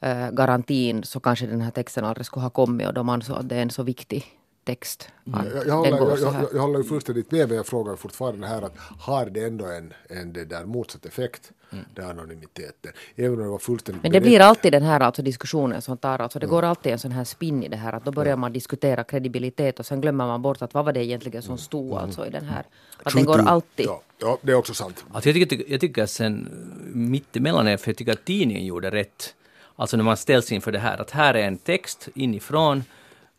[0.00, 3.48] eh, garantin så kanske den här texten aldrig skulle ha kommit och de ansåg att
[3.48, 4.37] det är en så viktig
[4.68, 5.08] text.
[5.32, 8.46] Att Jag, jag, håller, jag, jag, jag håller ju fullständigt med men jag frågar fortfarande
[8.46, 11.52] här att har det ändå en, en det där motsatt effekt,
[11.94, 12.92] den anonymiteten?
[13.16, 15.96] Även om det var fullständigt Men det berett- blir alltid den här alltså diskussionen som
[15.96, 18.36] tar, alltså det går alltid en sån här spinn i det här att då börjar
[18.36, 21.92] man diskutera kredibilitet och sen glömmer man bort att vad var det egentligen som stod
[21.98, 22.64] alltså i den här.
[23.02, 23.86] Att den går alltid.
[23.86, 25.04] Ja, ja, det är också sant.
[25.12, 26.48] Alltså jag, tycker, jag tycker sen
[26.94, 29.34] mittemellan är, för jag tycker att tidningen gjorde rätt.
[29.76, 32.84] Alltså när man ställs inför det här, att här är en text inifrån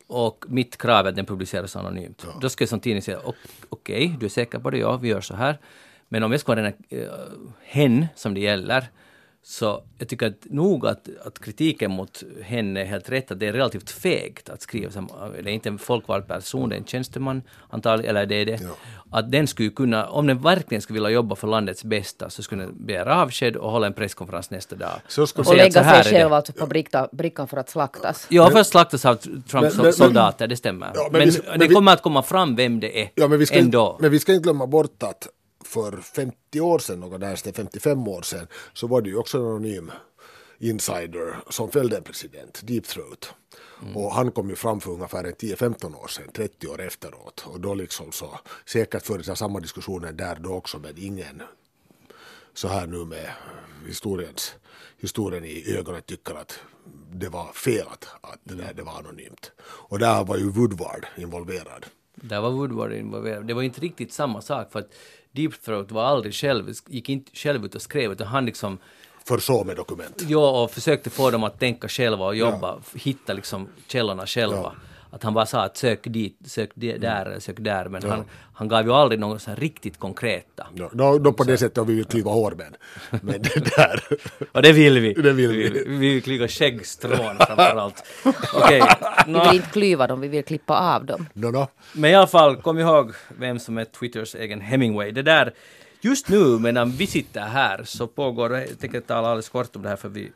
[0.10, 2.26] och mitt krav är att den publiceras anonymt.
[2.42, 3.36] Då ska jag som tidning säga, "Ok-
[3.70, 4.78] okej, du är säker på det?
[4.78, 5.58] Ja, vi gör så här.
[6.08, 7.10] Men om jag ska vara den här uh,
[7.64, 8.88] hen som det gäller,
[9.52, 13.48] så jag tycker att nog att, att kritiken mot henne är helt rätt, att det
[13.48, 15.10] är relativt fegt att skriva som,
[15.44, 18.60] det är inte en folkvald person, det är en tjänsteman antagligen, eller det är det.
[19.12, 22.64] Att den skulle kunna, om den verkligen skulle vilja jobba för landets bästa, så skulle
[22.64, 24.90] den begära avsked och hålla en presskonferens nästa dag.
[25.08, 27.70] Så ska- Och att så lägga här sig själv alltså på bricka, brickan för att
[27.70, 28.28] slaktas.
[28.30, 30.92] Ja, först slaktas av Trumps Men- men- soldater, det stämmer.
[30.96, 33.40] Ja, men men vi- men det kommer att komma fram vem det är Ja, men,
[33.40, 33.90] vi ska ändå.
[33.92, 35.28] inte, men vi ska inte glömma bort att
[35.66, 39.38] för 50 år sedan, något där, så 55 år sedan, så var det ju också
[39.38, 39.92] en anonym
[40.60, 43.34] insider som fällde en president, Deep Throat.
[43.96, 47.46] Och han kom ju fram för ungefär en 10-15 år sedan, 30 år efteråt.
[47.48, 51.42] Och då liksom så, säkert fördes samma diskussioner där då också, men ingen
[52.54, 53.30] så här nu med
[53.88, 54.56] historiens,
[54.98, 56.60] historien i ögonen tycker att
[57.12, 59.52] det var fel att, att det, där, det var anonymt.
[59.62, 61.86] Och där var ju Woodward involverad.
[62.16, 63.48] Där var Woodward involverad.
[63.48, 64.94] Det var inte riktigt samma sak för att
[65.32, 68.78] Deep Throat var aldrig själv, gick inte själv ut och skrev utan han liksom
[69.28, 70.24] Förså med dokument.
[70.28, 74.76] Ja, och försökte få dem att tänka själva och jobba, hitta liksom källorna själva.
[75.12, 78.24] Att han bara sa att sök dit, sök de- där, eller sök där, men han,
[78.54, 80.68] han gav ju aldrig något så riktigt konkreta.
[80.76, 82.76] Ja, då, då på det sättet har vi ju klyva hår men,
[83.22, 84.04] men det där.
[84.52, 85.14] Och det vill vi.
[85.14, 85.70] Det vill vi.
[85.70, 88.04] Vi, vi vill klyva skäggstrån framförallt.
[88.56, 88.82] Okej,
[89.26, 91.26] Vi nå, vill inte klyva dem, vi vill klippa av dem.
[91.34, 91.68] No, no.
[91.94, 95.12] men i alla fall, kom ihåg vem som är Twitters egen Hemingway.
[95.12, 95.54] Det där,
[96.02, 99.90] just nu medan vi sitter här så pågår, jag tänker tala alldeles kort om det
[99.90, 100.32] här för vi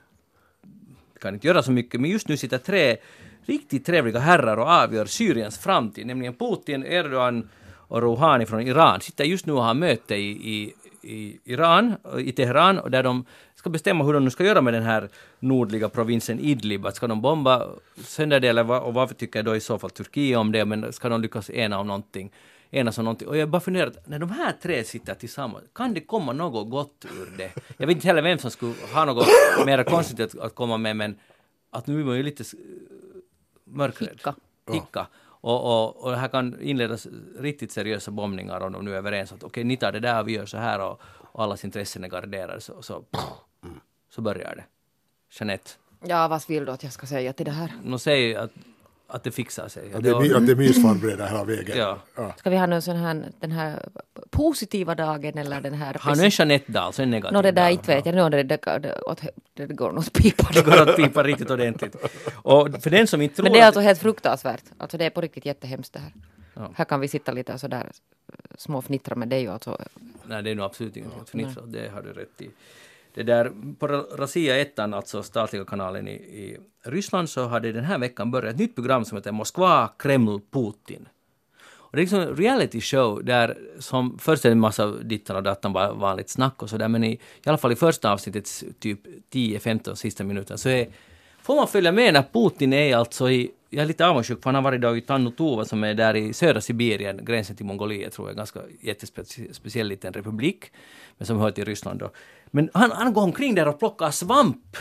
[1.21, 2.97] kan inte göra så mycket, men just nu sitter tre
[3.45, 7.49] riktigt trevliga herrar och avgör Syriens framtid, nämligen Putin, Erdogan
[7.87, 9.01] och Rouhani från Iran.
[9.01, 13.25] Sitter just nu och har möte i, i, i Iran, i Teheran, och där de
[13.55, 16.85] ska bestämma hur de nu ska göra med den här nordliga provinsen Idlib.
[16.85, 19.89] Att ska de bomba sönder det, eller vad, och varför tycker då i så fall
[19.89, 22.31] Turkiet om det, men ska de lyckas ena om någonting?
[22.73, 23.27] enas om någonting.
[23.27, 27.05] Och jag bara funderar, när de här tre sitter tillsammans, kan det komma något gott
[27.05, 27.51] ur det?
[27.77, 29.27] Jag vet inte heller vem som skulle ha något
[29.65, 31.15] mer konstigt att, komma med, men
[31.71, 32.43] att nu är man ju lite
[33.73, 34.09] mörkrädd.
[34.09, 34.35] Hicka.
[34.71, 35.07] Hicka.
[35.25, 37.07] Och, och, och det här kan inledas
[37.39, 40.27] riktigt seriösa bombningar om de nu är överens att okej, ni tar det där och
[40.27, 43.03] vi gör så här och, och allas intressen är garderade så, så,
[44.09, 44.63] så börjar det.
[45.39, 45.69] Jeanette,
[46.05, 47.73] Ja, vad vill du att jag ska säga till det här?
[47.83, 48.51] nu säg att,
[49.13, 49.93] att det fixar sig.
[49.93, 51.77] Att det, är att det är mysförberedda hela vägen.
[52.15, 52.33] Ja.
[52.37, 53.89] Ska vi ha någon sån här, den här
[54.29, 55.97] positiva dagen eller den här...
[55.99, 57.71] Har nu en Jeanette-dag, så en negativ Nå det där dag.
[57.71, 59.21] inte vet jag, nu det, det, det, åt-
[59.53, 60.49] det går något pipa.
[60.53, 61.95] Det går att pipa riktigt ordentligt.
[62.35, 64.63] Och för den som inte tror Men det är alltså helt fruktansvärt.
[64.77, 66.13] Alltså det är på riktigt jättehemskt det här.
[66.53, 66.71] Ja.
[66.75, 67.91] Här kan vi sitta lite sådär
[68.57, 69.77] små fnittra men det är ju alltså...
[70.25, 72.49] Nej, det är nog absolut inget att fnittra åt, det har du rätt i.
[73.13, 77.97] Det där, på Ra- 1, alltså statliga kanalen i, i Ryssland, så hade den här
[77.97, 81.07] veckan börjat ett nytt program som heter Moskva, Kreml, Putin.
[81.93, 85.35] Och det är liksom en reality show där som först är det en massa dittan
[85.35, 88.63] och dattan, bara vanligt snack och sådär, men i, i alla fall i första avsnittets
[88.79, 88.99] typ
[89.31, 90.87] 10-15 sista minuten så är,
[91.41, 94.55] får man följa med när Putin är alltså i, jag är lite avundsjuk för han
[94.55, 95.31] har varit idag i Tannu
[95.65, 100.71] som är där i södra Sibirien, gränsen till Mongoliet tror jag, ganska jättespeciell liten republik,
[101.17, 102.11] men som hör till Ryssland då.
[102.55, 104.77] Men han, han går omkring där och plockar svamp,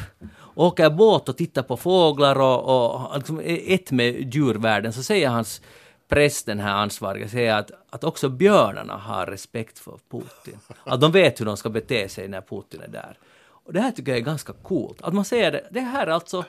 [0.54, 5.28] åker båt och tittar på fåglar och, och liksom är ett med djurvärlden, så säger
[5.28, 5.60] hans
[6.08, 10.58] präst, den här ansvariga, säger att, att också björnarna har respekt för Putin.
[10.84, 13.18] Att de vet hur de ska bete sig när Putin är där.
[13.48, 15.02] Och det här tycker jag är ganska coolt.
[15.02, 16.44] Att man säger det, det här är alltså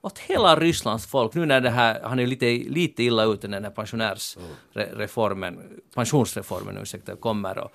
[0.00, 3.56] åt hela Rysslands folk, nu när det här, han är lite, lite illa ute när
[3.56, 7.72] den här pensionärsreformen, pensionsreformen ursäkta, kommer och,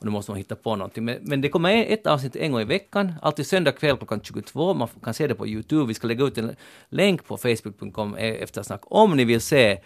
[0.00, 1.04] och nu måste man hitta på någonting.
[1.04, 4.74] Men, men det kommer ett avsnitt en gång i veckan, alltid söndag kväll klockan 22.
[4.74, 5.86] Man kan se det på Youtube.
[5.86, 6.56] Vi ska lägga ut en
[6.88, 9.78] länk på facebook.com eftersnack om ni vill se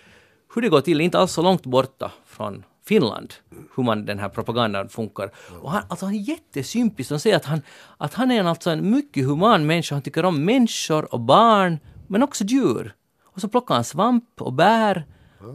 [0.55, 3.35] hur det går till, inte alls så långt borta från Finland,
[3.77, 5.31] hur man, den här propagandan funkar.
[5.63, 7.11] Och han, alltså han är jättesympatisk.
[7.11, 7.63] Han säger att han,
[7.97, 9.95] att han är en, alltså en mycket human människa.
[9.95, 12.95] Han tycker om människor och barn, men också djur.
[13.25, 15.05] Och så plockar han svamp och bär.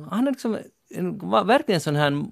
[0.10, 0.58] Han är liksom
[0.90, 2.26] en, verkligen en sån här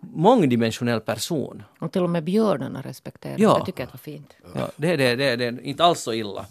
[0.00, 1.62] mångdimensionell person.
[1.78, 3.56] Och till och med björnarna respekterar Ja.
[3.58, 4.36] Jag tycker att det var fint.
[4.54, 6.46] Ja, det, är det, det, det är inte alls så illa.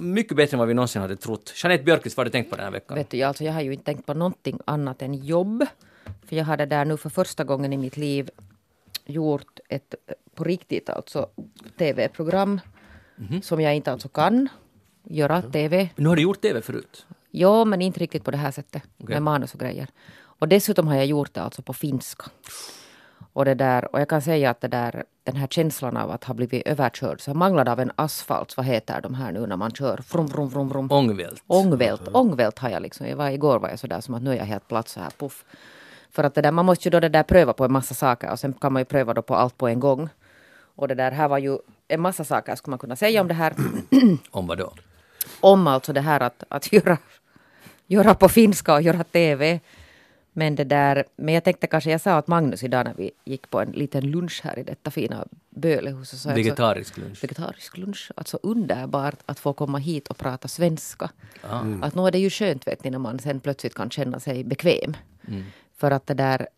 [0.00, 1.52] Mycket bättre än vad vi någonsin hade trott.
[1.62, 2.96] Jeanette Björkqvist, vad har du tänkt på den här veckan?
[2.96, 5.66] Vet du, jag, alltså, jag har ju inte tänkt på någonting annat än jobb.
[6.26, 8.30] För jag hade där nu för första gången i mitt liv
[9.06, 11.28] gjort ett eh, på riktigt alltså
[11.78, 12.60] tv-program
[13.42, 14.48] som jag inte alltså kan
[15.04, 15.88] göra tv.
[15.96, 17.06] Nu har du gjort TV förut.
[17.30, 19.14] Ja, men inte riktigt på det här sättet Okej.
[19.14, 19.88] med manus och grejer.
[20.18, 22.24] Och dessutom har jag gjort det alltså på finska.
[23.32, 26.24] Och, det där, och jag kan säga att det där, den här känslan av att
[26.24, 29.70] ha blivit överkörd, så manglad av en asfalt, vad heter de här nu när man
[29.70, 30.00] kör?
[30.12, 30.92] Vrum, vrum, vrum, vrum.
[30.92, 31.42] Ångvält.
[31.46, 33.06] Ångvält, ångvält har jag liksom.
[33.06, 35.10] Jag var, igår var jag sådär som att nu är jag helt platt så här
[35.18, 35.44] puff.
[36.10, 38.30] För att det där, man måste ju då det där pröva på en massa saker
[38.30, 40.08] och sen kan man ju pröva då på allt på en gång.
[40.76, 43.34] Och det där här var ju en massa saker skulle man kunna säga om det
[43.34, 43.54] här.
[44.30, 44.72] Om vad då?
[45.40, 46.98] om alltså det här att, att göra,
[47.86, 49.60] göra på finska och göra TV.
[50.38, 53.50] Men det där, men jag tänkte kanske, jag sa att Magnus idag när vi gick
[53.50, 56.26] på en liten lunch här i detta fina Bölehus.
[56.26, 57.24] Vegetarisk lunch.
[57.24, 58.12] vegetarisk lunch.
[58.16, 61.10] Alltså underbart att få komma hit och prata svenska.
[61.42, 61.62] Ah.
[61.82, 64.44] Att nu är det ju skönt vet ni när man sen plötsligt kan känna sig
[64.44, 64.96] bekväm.
[65.76, 66.48] För att det där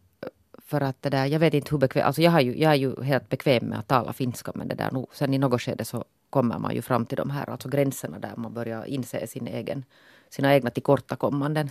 [0.59, 2.77] för att det där, jag vet inte hur bekväm, alltså jag, har ju, jag är
[2.77, 5.85] ju helt bekväm med att tala finska men det där nog, sen i något skede
[5.85, 9.47] så kommer man ju fram till de här alltså gränserna där man börjar inse sin
[9.47, 9.85] egen,
[10.31, 11.71] sina egna tillkortakommanden.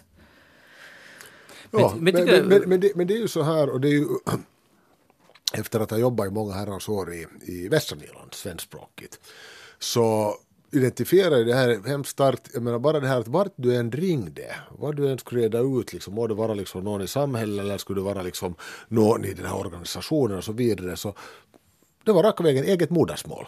[1.72, 3.88] Ja, Men- men, men men, men, det, men det är ju så här och det
[3.88, 4.08] är ju
[5.54, 9.20] efter att ha jobbat i många herrans år i, i västra Nyland, svenskspråkigt,
[9.80, 10.34] så
[10.72, 13.92] identifierar jag det här hemskt starkt, jag menar bara det här att vart du än
[13.92, 17.64] ringde, vad du än skulle reda ut, liksom, må det vara liksom någon i samhället
[17.66, 18.56] eller skulle det vara liksom
[18.88, 21.14] någon i den här organisationen och så vidare, så
[22.04, 23.48] det var raka vägen eget modersmål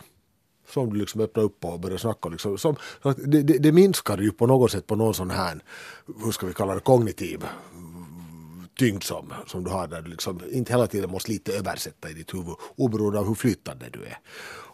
[0.70, 2.30] som du liksom öppnar upp och börjar snacka.
[2.30, 2.58] Liksom.
[2.58, 5.60] Som, det, det, det minskar ju på något sätt på någon sån här,
[6.24, 7.44] hur ska vi kalla det, kognitiv
[8.82, 12.13] tyngd som, som du har där du liksom inte hela tiden måste lite översätta i
[12.13, 14.17] ditt huvud oberoende av hur flyttande du är.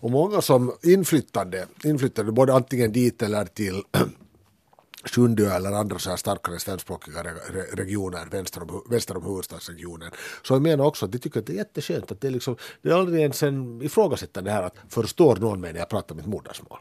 [0.01, 3.83] Och många som inflyttande, inflyttande både antingen dit eller till
[5.15, 10.11] Sjundeö eller andra så här starkare svenskspråkiga re- re- regioner väster om, väster om huvudstadsregionen.
[10.43, 12.55] Så jag menar också att de tycker att det är jätteskönt att det är, liksom,
[12.81, 16.25] det är aldrig ens en ifrågasättande här att förstår någon mig när jag pratar mitt
[16.25, 16.79] modersmål.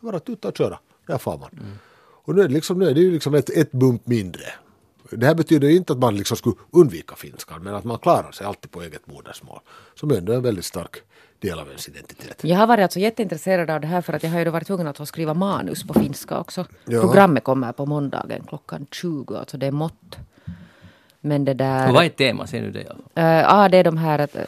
[0.00, 1.78] Bara tuta och köra, där får man.
[2.24, 4.46] Och nu är det, liksom, nu är det ju liksom ett, ett bump mindre.
[5.10, 8.46] Det här betyder inte att man liksom skulle undvika finskan men att man klarar sig
[8.46, 9.60] alltid på eget modersmål.
[9.94, 10.96] Som ändå är en väldigt stark
[11.38, 12.44] del av ens identitet.
[12.44, 14.86] Jag har varit alltså jätteintresserad av det här för att jag har ju varit tvungen
[14.86, 16.66] att skriva manus på finska också.
[16.84, 17.00] Ja.
[17.00, 20.16] Programmet kommer på måndagen klockan 20, alltså det är mått.
[21.20, 21.88] Men det där...
[21.88, 22.46] Och vad är tema?
[22.46, 22.84] Ser du det?
[22.84, 23.24] fall?
[23.24, 24.44] Uh, ja, det är de här, eh,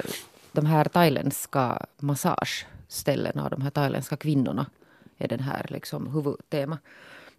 [0.53, 4.67] de här thailändska massageställena och de här thailändska kvinnorna
[5.19, 6.79] är den här liksom huvudtema.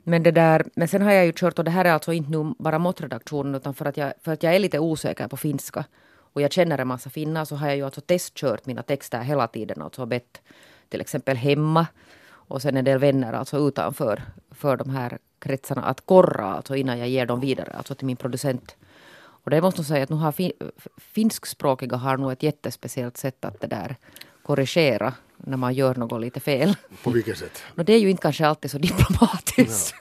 [0.04, 2.32] Men, det där, men sen har jag ju kört, och det här är alltså inte
[2.32, 5.86] nu bara måttredaktionen utan för att, jag, för att jag är lite osäker på finska
[6.34, 9.48] och jag känner en massa finnar så har jag ju alltså testkört mina texter hela
[9.48, 9.82] tiden.
[9.82, 10.42] Alltså bett
[10.90, 11.88] till exempel hemma
[12.32, 17.00] och sen en del vänner alltså utanför för de här kretsarna att korra alltså innan
[17.00, 18.76] jag ger dem vidare alltså till min producent.
[19.20, 20.54] Och det måste jag säga att nu har fi,
[20.98, 23.96] finskspråkiga har nog ett jättespeciellt sätt att det där
[24.44, 25.14] korrigera
[25.46, 26.76] när man gör något lite fel.
[27.04, 27.64] På vilket sätt?
[27.78, 29.94] Och det är ju inte kanske alltid så diplomatiskt.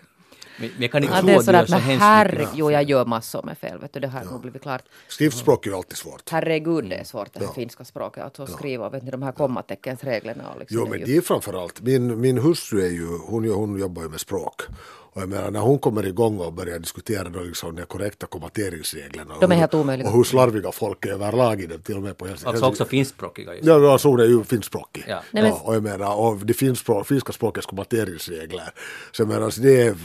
[0.61, 2.39] Men men jag kan inte Ja, tro det är att du gör så hemskt herregud,
[2.41, 2.55] mycket.
[2.59, 4.83] jo jag gör massor med fel, vet du, det har nog blivit klart.
[5.09, 6.31] Skriftspråk är ju alltid svårt.
[6.31, 7.53] Herregud, det är svårt det här Ja.
[7.53, 10.45] finska språket, alltså att skriva, vet ni, de här kommateckensreglerna.
[10.61, 13.49] Liksom, Jo det är men ju- det är framförallt, min, min hustru är ju, hon,
[13.51, 14.63] hon jobbar ju med språk.
[15.19, 19.35] Och jag menar när hon kommer igång och börjar diskutera då liksom de korrekta kommateringsreglerna.
[19.35, 19.61] och hur-.
[20.07, 22.85] Och hur slarviga folk är överlag i dem, till och med på Helsing- Alltså också
[22.85, 23.67] finskspråkiga just.
[23.67, 25.05] Ja, alltså hon är ju finskspråkig.
[25.09, 25.23] Ja.
[25.31, 28.71] Nej, men- Ja, och jag menar, och det finska språkets kommateringsregler.
[29.13, 29.97] Så jag menar, alltså, det, är,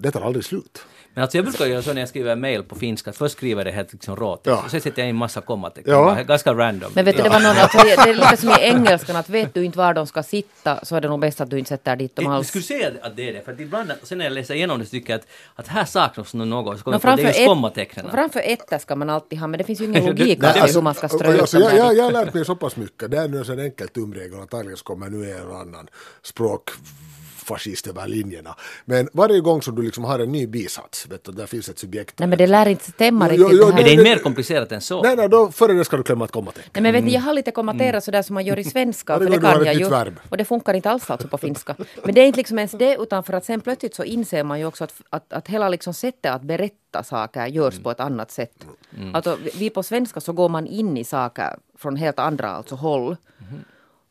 [0.00, 0.78] det tar aldrig slut.
[1.16, 3.36] Men alltså jag brukar göra så när jag skriver en mail på finska, att först
[3.36, 4.62] skriver jag det helt liksom råtext Ja.
[4.64, 5.92] och sen sätter jag in massa kommatecken.
[5.92, 6.14] Ja.
[6.26, 6.90] Ganska random.
[6.94, 9.54] Men vet du, det var någon, alltså, det är lite som i engelskan, att vet
[9.54, 11.96] du inte var de ska sitta så är det nog bäst att du inte sätter
[11.96, 12.48] dit dem Jag alls.
[12.48, 14.84] skulle säga att det är det, för att ibland sen när jag läser igenom det
[14.84, 15.26] så tycker jag att,
[15.56, 16.78] att här saknas nog något.
[16.78, 18.10] Så kommer No, jag på, det är framför, just ett, kommatecknen.
[18.10, 20.78] framför ettor ska man alltid ha, men det finns ju ingen logik alltså, i alltså,
[20.78, 23.10] hur man ska strö alltså, jag, jag, jag har lärt mig så pass mycket.
[23.10, 25.88] Det är nu en sån enkel tumregel att antagligen kommer nu en och annan
[26.22, 26.70] språk
[27.46, 28.56] fascist över linjerna.
[28.84, 31.78] Men varje gång som du liksom har en ny bisats, vet du, där finns ett
[31.78, 32.18] subjekt.
[32.18, 33.84] Nej men det lär inte stämma Jo, riktigt jo, det Är här.
[33.84, 35.02] det inte det- mer komplicerat än så?
[35.02, 36.70] Nej, nej, då, före det ska du klämma ett kommatecken.
[36.74, 39.26] Nej men vet ni, jag har lite kommaterat sådär som man gör i svenska, för
[39.30, 39.88] det kan jag ju.
[39.88, 40.14] verb.
[40.28, 41.76] Och det funkar inte alls alltså på finska.
[42.04, 44.58] Men det är inte liksom ens det, utan för att sen plötsligt så inser man
[44.58, 48.30] ju också att, att, att hela liksom sättet att berätta saker görs på ett annat
[48.30, 48.66] sätt.
[49.14, 53.16] Alltså, vi- på svenska så går man in i saker från helt andra alltså håll.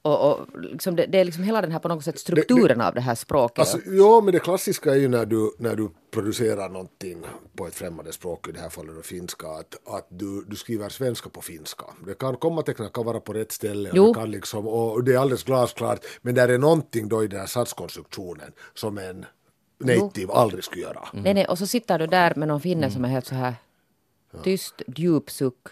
[0.05, 2.93] Och, och liksom det, det är liksom hela den här på något sätt strukturen av
[2.93, 3.59] det här språket.
[3.59, 7.25] Alltså, ja, men det klassiska är ju när du, när du producerar någonting
[7.55, 10.89] på ett främmande språk, i det här fallet då finska, att, att du, du skriver
[10.89, 11.85] svenska på finska.
[12.07, 14.07] Det kan kommatecknen kan vara på rätt ställe och, Jo.
[14.07, 17.39] det kan liksom, och det är alldeles glasklart, men där är någonting då i den
[17.39, 19.25] här satskonstruktionen som en
[19.83, 21.07] native aldrig skulle göra.
[21.13, 23.55] Nej, nej, och så sitter du där med någon finne som är helt så här
[24.43, 25.67] tyst, djup suck.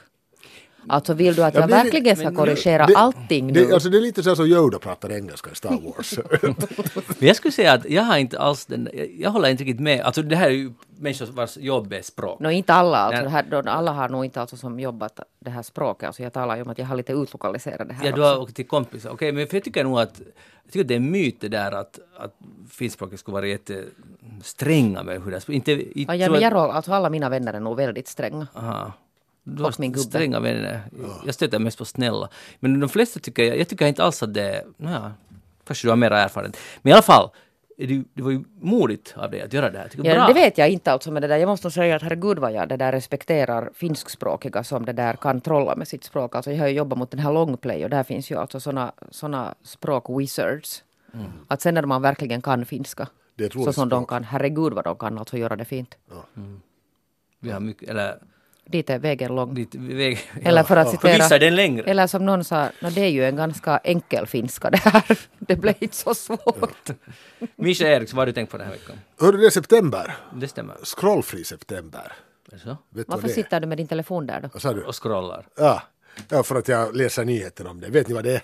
[0.87, 3.53] Alltså vill du att Ja, jag men det- verkligen ska men korrigera Det- allting nu?
[3.53, 6.19] Det, alltså det är lite så här som Yoda pratar engelska i Star Wars.
[7.19, 9.79] Men jag skulle säga att jag har inte alls den, jag, jag håller inte riktigt
[9.79, 10.01] med.
[10.01, 12.39] Alltså det här är ju människor vars jobb är språk.
[12.39, 16.07] Nå inte alla, alltså, här, alla har nog inte alltså som jobbat det här språket.
[16.07, 18.39] Alltså jag talar ju om att jag har lite utlokaliserat det här Ja, du har
[18.41, 19.09] åkt till kompisar.
[19.09, 20.21] Okej, men för jag tycker nog att,
[20.63, 22.35] jag tycker att det är en myt det där att, att
[22.69, 25.51] finskspråket skulle vara jättestränga med hur det är.
[25.51, 28.47] Inte, inte Ja, men att- jag, rå- alltså alla mina vänner är nog väldigt stränga.
[28.55, 28.91] Aha.
[29.43, 30.03] Du Och min gubbe.
[30.03, 30.81] stränga vänner.
[31.25, 32.29] Jag stöter mest på snälla.
[32.59, 35.11] Men de flesta tycker jag, jag tycker inte alls att det, ja,
[35.67, 36.57] kanske du har mera erfarenhet.
[36.81, 37.29] Men i alla fall,
[37.77, 39.87] det, det var ju modigt av dig att göra det här.
[39.87, 40.27] Tycker Ja, bra.
[40.27, 41.37] det vet jag inte alltså med det där.
[41.37, 45.41] Jag måste säga att herregud vad jag det där respekterar finskspråkiga som det där kan
[45.41, 46.35] trolla med sitt språk.
[46.35, 48.91] Alltså jag har ju jobbat mot den här longplay och där finns ju alltså såna,
[49.11, 50.83] såna språk-wizards.
[51.47, 53.07] Att sen när man verkligen kan finska.
[53.35, 54.09] Det så som de språk.
[54.09, 55.97] kan, herregud vad de kan alltså göra det fint.
[57.39, 58.17] Vi har mycket, eller
[58.65, 59.55] Dit är vägen lång.
[59.55, 60.19] lite väg.
[60.43, 61.13] Eller för att För citera...
[61.13, 61.89] vissa är den längre.
[61.89, 65.19] Eller som någon sa, "Nå, det är ju en ganska enkel finska det här.
[65.39, 66.89] Det blev inte så svårt.
[67.55, 68.95] Mischa Eriksson, vad har du tänkt på den här veckan?
[69.19, 70.15] Hörde det är september?
[70.35, 70.75] Det stämmer.
[70.83, 72.11] Scrollfri september.
[72.63, 72.77] Så?
[72.89, 74.79] Vet Varför sitter du med din telefon där då?
[74.87, 75.45] Och scrollar.
[75.57, 75.81] Ja.
[76.29, 77.89] ja, för att jag läser nyheter om det.
[77.89, 78.41] Vet ni vad det är?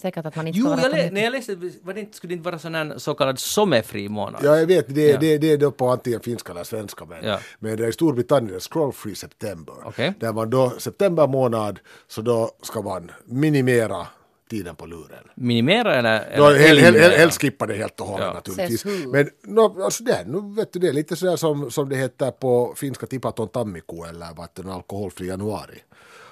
[0.00, 2.16] Säkert att man inte ska Jo, vara jag lä- när jag läste, var det inte,
[2.16, 4.40] skulle det inte vara sån här så kallad sommerfri månad?
[4.44, 5.18] Ja, jag vet, det, Ja.
[5.18, 7.04] det, det är då på antingen finska eller svenska.
[7.04, 7.38] Men, Ja.
[7.58, 9.74] men det är i Storbritannien, Scroll Free September.
[9.84, 10.12] Okej.
[10.20, 11.78] Där man då, september månad,
[12.08, 14.06] så då ska man minimera
[14.50, 15.24] tiden på luren.
[15.34, 16.20] Minimera eller?
[16.20, 17.16] Eller hel, hel, hel, eliminera?
[17.18, 18.32] helst skippa det helt och hållet Ja.
[18.32, 18.84] naturligtvis.
[19.12, 22.30] Men no, alltså det, nu vet du det, är lite sådär som, som det heter
[22.30, 25.78] på finska tipaton tammikuun eller vad en alkoholfri januari.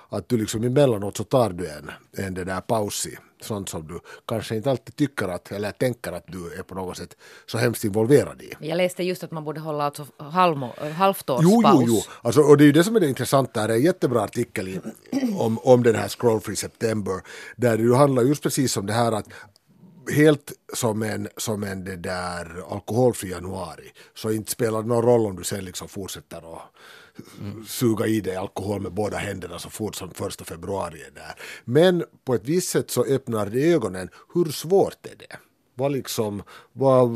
[0.09, 1.91] Att du liksom emellanåt så tar du en,
[2.27, 6.13] en det där paus i sånt som du kanske inte alltid tycker att, eller tänker
[6.13, 7.17] att du är på något sätt
[7.47, 8.53] så hemskt involverad i.
[8.61, 11.53] Jag läste just att man borde hålla alltså halvmo, halvtårspaus.
[11.53, 12.03] Jo, jo, jo.
[12.23, 13.67] Alltså, och det är ju det som är det intressanta.
[13.67, 14.81] Det är en jättebra artikel i,
[15.39, 17.21] om, om den här Scroll Free September.
[17.57, 19.29] Där det ju handlar just precis om det här att
[20.11, 25.27] helt som en, som en det där alkoholfri januari så inte spelar det någon roll
[25.27, 26.63] om du sen liksom fortsätter att
[27.67, 31.35] suga i dig alkohol med båda händerna så fort som första februari är där.
[31.65, 34.09] Men på ett visst sätt så öppnar det ögonen.
[34.35, 35.37] Hur svårt är det?
[35.75, 36.43] Vad, liksom,
[36.73, 37.11] vad,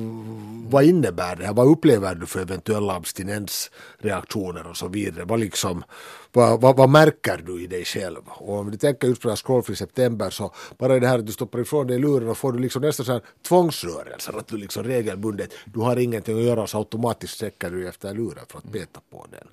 [0.69, 1.55] vad innebär det här?
[1.55, 5.25] Vad upplever du för eventuella abstinensreaktioner och så vidare?
[5.25, 5.85] Vad, liksom,
[6.33, 8.21] vad, vad, vad märker du i dig själv?
[8.27, 11.33] Och om du tänker just på det här september så bara det här att du
[11.33, 14.85] stoppar ifrån dig luren och får du liksom nästan så här tvångsrörelser att du liksom
[14.85, 19.01] regelbundet, du har ingenting att göra så automatiskt sträcker du efter luren för att peta
[19.11, 19.49] på den.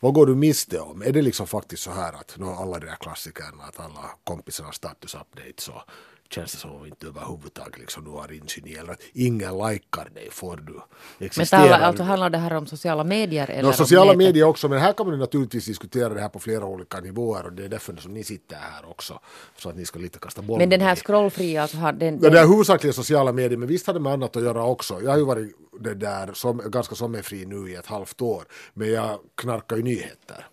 [0.00, 1.02] Vad går du miste om?
[1.02, 4.74] Är det liksom faktiskt så här att nu alla de där klassikerna, att alla kompisarnas
[4.76, 5.82] status-updates och
[6.30, 10.28] känns det som om inte överhuvudtaget liksom du har insyn i eller ingen likar dig
[10.30, 10.72] får du
[11.18, 11.60] Men existera.
[11.60, 14.18] talar, alltså handlar det här om sociala medier eller No, om sociala nätet?
[14.18, 17.52] medier också, men här kan man naturligtvis diskutera det här på flera olika nivåer och
[17.52, 19.20] det är därför som ni sitter här också.
[19.56, 22.20] Så att ni ska lite kasta boll Men den här scrollfria, alltså, har- den, Ja,
[22.20, 25.00] den, det är huvudsakligen sociala medier, men visst har det med annat att göra också.
[25.02, 28.90] Jag har ju varit det där som, ganska sommarfri nu i ett halvt år, men
[28.92, 30.46] jag knarkar ju nyheter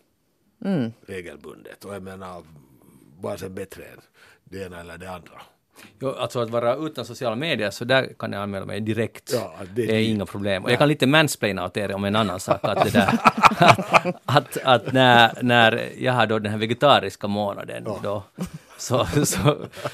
[0.66, 0.92] Mm.
[1.08, 1.86] regelbundet.
[1.86, 2.44] Och jag menar,
[3.22, 4.02] vad är bättre än
[4.44, 5.42] det ena eller det andra?
[6.00, 9.32] Jo, alltså att vara utan sociala medier, så där kan jag anmäla mig direkt.
[9.34, 10.64] Ja, det är det är inga problem.
[10.64, 12.60] Och jag kan lite mansplaina åt er om en annan sak.
[12.64, 13.20] Att, det där,
[14.26, 18.24] att, att när, när jag har då den här vegetariska månaden då,
[18.78, 19.50] så, så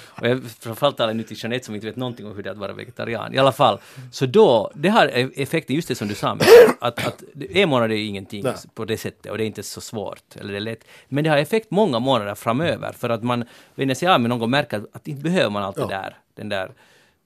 [0.09, 2.51] och jag framförallt talar nu till Jeanette som inte vet någonting om hur det är
[2.51, 3.33] att vara vegetarian.
[3.33, 3.79] I alla fall,
[4.11, 7.69] så då, det har e- effekten, just det som du sa, Mikael, att, att en
[7.69, 8.53] månad är ingenting Nej.
[8.73, 10.83] på det sättet och det är inte så svårt, eller det är lätt.
[11.07, 13.43] Men det har effekt många månader framöver för att man
[13.75, 15.87] vänjer sig av med någon gång märker att inte behöver man alltid Ja.
[15.87, 16.71] där, den där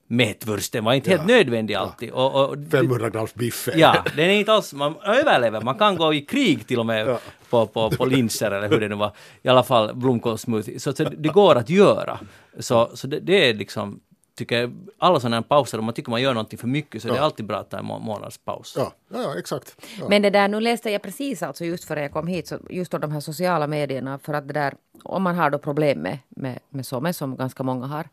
[0.08, 1.28] mätvursten var inte helt Ja.
[1.36, 2.12] nödvändig alltid.
[2.12, 3.70] Och, och, 500 grams biff.
[3.76, 7.08] Ja, den är inte alls, man överlever, man kan gå i krig till och med
[7.08, 7.20] Ja.
[7.50, 9.12] på, på, på linser eller hur det nu var.
[9.42, 10.80] I alla fall blomkålssmoothie.
[10.80, 12.20] Så, så det går att göra.
[12.60, 14.00] Så, så det, det är liksom
[14.36, 17.14] tycker alla sådana här pauser, om man tycker man gör någonting för mycket så är
[17.14, 18.74] det alltid bra att ta en må- månads paus.
[18.78, 19.76] Ja, ja, ja exakt.
[20.00, 20.06] Ja.
[20.10, 22.94] Men det där, nu läste jag precis alltså just före jag kom hit, så just
[22.94, 24.74] om de här sociala medierna, för att det där,
[25.04, 28.08] om man har då problem med, med, med som ganska många har,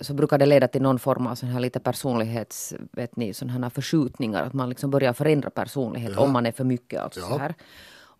[0.00, 3.50] så brukar det leda till någon form av sån här lite personlighets, vet ni, sån
[3.50, 7.00] här förskjutningar, att man liksom börjar förändra personlighet om man är för mycket.
[7.00, 7.26] Alltså Ja.
[7.28, 7.54] så här.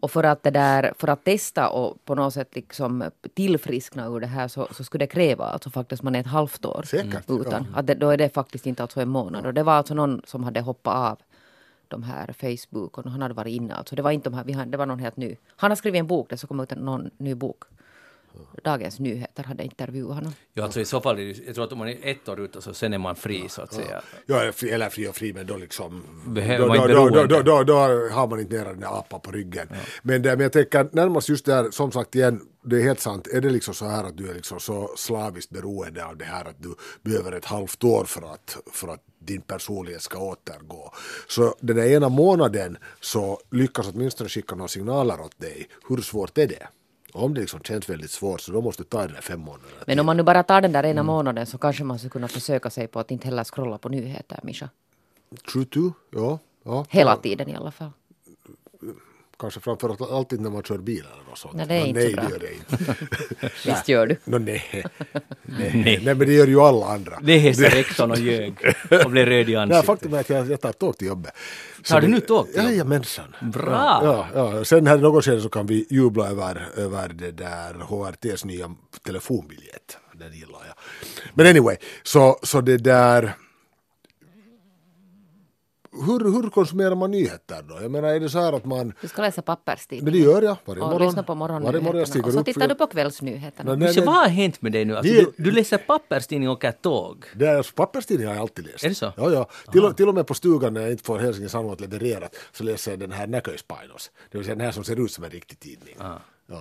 [0.00, 4.20] Och för att, det där, för att testa och på något sätt liksom tillfriskna ur
[4.20, 7.30] det här så, så skulle det kräva alltså faktiskt man är ett halvt år Säkert,
[7.30, 7.66] utan.
[7.74, 9.46] Att det, då är det faktiskt inte alltså en månad.
[9.46, 11.18] Och det var alltså någon som hade hoppat av
[11.88, 13.74] de här Facebook och han hade varit inne.
[13.74, 15.36] Alltså det var inte de här, vi det var någon helt ny.
[15.56, 17.64] Han har skrivit en bok, det så kom ut en, någon ny bok.
[18.64, 20.32] Dagens Nyheter hade intervjuat honom.
[20.55, 22.74] Ja, alltså i så fall, jag tror att om man är ett år ute så
[22.74, 24.03] sen är man fri så att säga.
[24.26, 26.03] Ja, eller fri- eller fri och fri, men då liksom...
[26.26, 27.74] Behöver då, man då, då, då, då, då, då
[28.12, 29.68] har man inte mera den där apan på ryggen.
[30.03, 33.26] Men, det, men jag tänker närmast just där, som sagt igen, det är helt sant.
[33.26, 36.45] Är det liksom så här att du är liksom så slaviskt beroende av det här
[36.45, 40.93] att du behöver ett halvt år för att, för att din personlighet ska återgå.
[41.28, 45.68] Så den där ena månaden så lyckas åtminstone skicka några signaler åt dig.
[45.89, 46.68] Hur svårt är det?
[47.16, 49.84] Om det liksom känns väldigt svårt så då måste du ta den där fem månaderna.
[49.86, 52.28] Men om man nu bara tar den där ena månaden så kanske man skulle kunna
[52.28, 54.68] försöka sig på att inte heller scrolla på nyheter, Mischa.
[55.52, 56.38] True to, ja.
[56.64, 57.90] ja Hela tiden i alla fall.
[59.39, 61.55] Kanske framförallt alltid när man kör bil eller något sånt.
[61.55, 62.24] Nej, det är inte nej, så bra.
[62.24, 62.95] det gör det inte.
[63.66, 64.16] Visst gör du?
[64.24, 64.84] Nå, nej.
[65.43, 66.01] nej.
[66.05, 66.14] nej.
[66.14, 67.18] men det gör ju alla andra.
[67.22, 68.55] Det hälsade rektorn och ljög
[69.05, 69.87] och blev röd i Nej, ansiktet.
[69.87, 71.32] faktum är att jag, jag tar tåg till jobbet.
[71.84, 72.70] Tar du det- nu tåg till jobbet?
[72.70, 73.37] Jajamensan.
[73.43, 74.01] Bra!
[74.03, 74.64] Ja, ja.
[74.64, 78.74] Sen här i något skede så kan vi jubla över, över det där HRTs nya
[79.05, 79.97] telefonbiljett.
[80.12, 80.74] Den gillar jag.
[81.34, 83.32] Men anyway, så, så det där...
[86.07, 87.78] Hur, hur konsumerar man nyheter då?
[87.82, 88.92] Jag menar, är det så här att man...
[89.01, 90.12] Du ska läsa Men papperstidningen.
[90.12, 91.07] det gör jag varje och morgon.
[91.07, 92.26] lyssna på Varje morgon jag morgonnyheterna.
[92.26, 92.47] Och så upp.
[92.47, 93.70] tittar du på kvällsnyheterna.
[93.70, 94.07] Nej, nej, nej.
[94.07, 94.97] vad har hänt med dig nu?
[94.97, 97.24] Alltså, Det- du, du läser papperstidning och åker tåg.
[97.34, 98.84] Det är, papperstidning har jag alltid läst.
[98.84, 99.12] Är det så?
[99.16, 99.49] Ja, ja.
[99.72, 102.64] Till, och- till och med på stugan när jag inte får Helsingin Sanomat levererat så
[102.64, 104.11] läser jag den här Näköispainos.
[104.30, 105.94] Det vill säga den här som ser ut som en riktig tidning.
[105.99, 106.18] Ja,
[106.49, 106.59] det är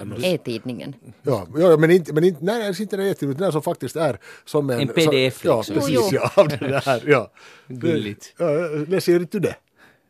[0.00, 0.94] annars, E-tidningen.
[1.22, 3.62] ja, ja, men inte, men inte, nej, det är inte den jättetidning, den här som
[3.62, 4.80] faktiskt är som en...
[4.80, 5.74] En PDF så, Ja, liksom.
[5.74, 6.20] precis, Jo, jo.
[6.22, 7.30] ja, av det där, ja.
[7.68, 8.34] Gulligt.
[8.38, 8.46] Ja,
[8.88, 9.56] läser inte du det?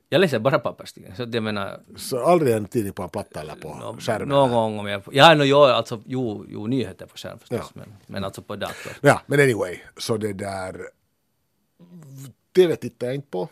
[0.09, 1.17] Jag läser bara papperstidningar.
[1.17, 4.29] Så jag menar, Så aldrig en tidning på en platta eller på skärmen?
[4.29, 5.03] någon gång om jag...
[5.13, 7.67] Ja, no, jo, alltså, jo, jo, nyheter på skärm förstås, Ja.
[7.75, 8.93] men, men alltså på dator.
[9.01, 10.81] Ja, men anyway, så det där...
[12.57, 13.49] TV tittar jag inte på.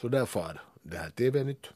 [0.00, 1.66] Så där far det här TV-nytt.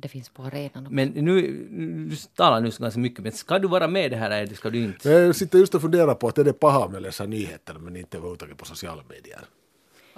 [0.00, 0.86] Det finns på arenan.
[0.90, 1.66] Men nu,
[2.10, 4.54] du talar nu så ganska mycket, men ska du vara med i det här eller
[4.54, 5.10] ska du inte?
[5.10, 7.96] Jag sitter just och funderar på att är det paha om jag läser nyheter men
[7.96, 9.40] inte överhuvudtaget på sociala medier.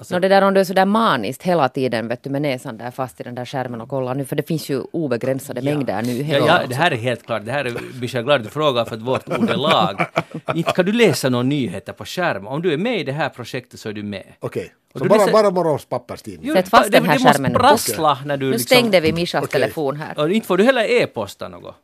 [0.02, 2.76] Alltså, Nå, det där om du är sådär maniskt hela tiden vet du, med näsan
[2.78, 5.94] där fast i den där skärmen och kollar nu, för det finns ju obegränsade mängder
[5.94, 6.46] Ja, nyheter.
[6.46, 7.44] ja, det här är helt klart.
[7.44, 10.06] Det här är, Bisha, jag glad att du frågar för att vårt ord är lag.
[10.54, 12.46] Inte kan du läsa några nyheter på skärm.
[12.46, 14.24] Om du är med i det här projektet så är du med.
[14.40, 16.52] Okej, Och så bara, läser- bara morgons papperstidning.
[16.52, 17.58] Sätt fast det- den här det skärmen nu.
[17.58, 18.66] prassla när du Nu liksom...
[18.76, 19.60] stängde vi Mishas Okej.
[19.60, 20.18] telefon här.
[20.18, 21.74] Och inte får du heller e-posta något.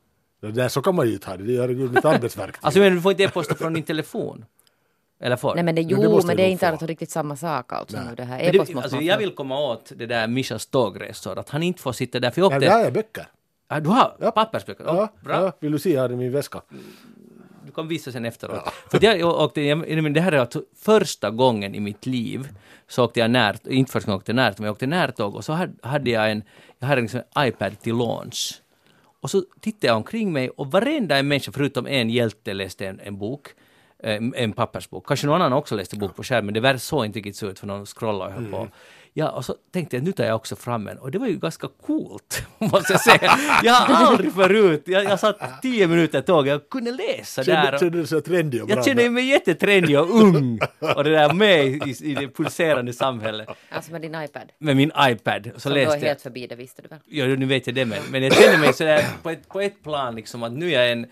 [0.43, 2.59] Det där, så kan man ju inte ha det, det är herregud mitt arbetsverktyg.
[2.61, 4.45] Alltså men du får inte e-posta från din telefon.
[5.21, 5.55] Eller får?
[5.55, 6.73] Nej men det, det jo, måste men det är inte få.
[6.73, 8.07] alltså riktigt samma sak alltså Nej.
[8.09, 8.39] nu det här.
[8.41, 11.83] E-post det, måste alltså, jag vill komma åt det där Mishas tågresor, att han inte
[11.83, 12.31] får sitta där.
[12.31, 12.67] För jag Ja, åkte...
[12.69, 13.27] där har jag böcker.
[13.69, 14.31] Ah, du har Ja.
[14.31, 14.85] pappersböcker?
[14.85, 15.43] Ja, Oh, bra.
[15.45, 16.61] ja, vill du se, jag har det i min väska.
[17.67, 18.69] Du kan visa sen efteråt.
[18.91, 22.49] För att jag, åkte, jag, det här är alltså första gången i mitt liv
[22.89, 25.45] så åkte jag närt, inte första gången jag åkte närt, men jag åkte närtåg och
[25.45, 26.43] så hade, hade jag en,
[26.79, 28.63] jag hade liksom en iPad till låns.
[29.21, 33.01] Och så tittade jag omkring mig och varenda en människa, förutom en hjälte, läste en,
[33.01, 33.49] en bok.
[34.03, 35.07] En, en pappersbok.
[35.07, 36.55] Kanske någon annan också läste bok på skärmen.
[36.55, 38.53] Det var så inte så ut för någon scrollade och höll Mm.
[38.53, 38.69] på.
[39.13, 41.39] Ja, och så tänkte jag nu tar jag också fram en och det var ju
[41.39, 43.39] ganska coolt, måste jag säga.
[43.63, 47.55] Jag har aldrig förut, jag, jag satt tio minuter i tåget, jag kunde läsa där.
[47.55, 48.77] Kände, och- kände du dig så trendig och bra?
[48.77, 50.61] jag känner mig jättetrendig och ung
[50.97, 54.53] och det där med i, i det pulserande samhället Alltså med din iPad.
[54.59, 55.51] med min iPad.
[55.55, 56.99] Så Som du är läste jag, helt förbi, det visste du väl?
[57.07, 59.83] ja nu vet jag det men, men jag känner mig sådär på ett, på ett
[59.83, 61.07] plan liksom att nu är jag en,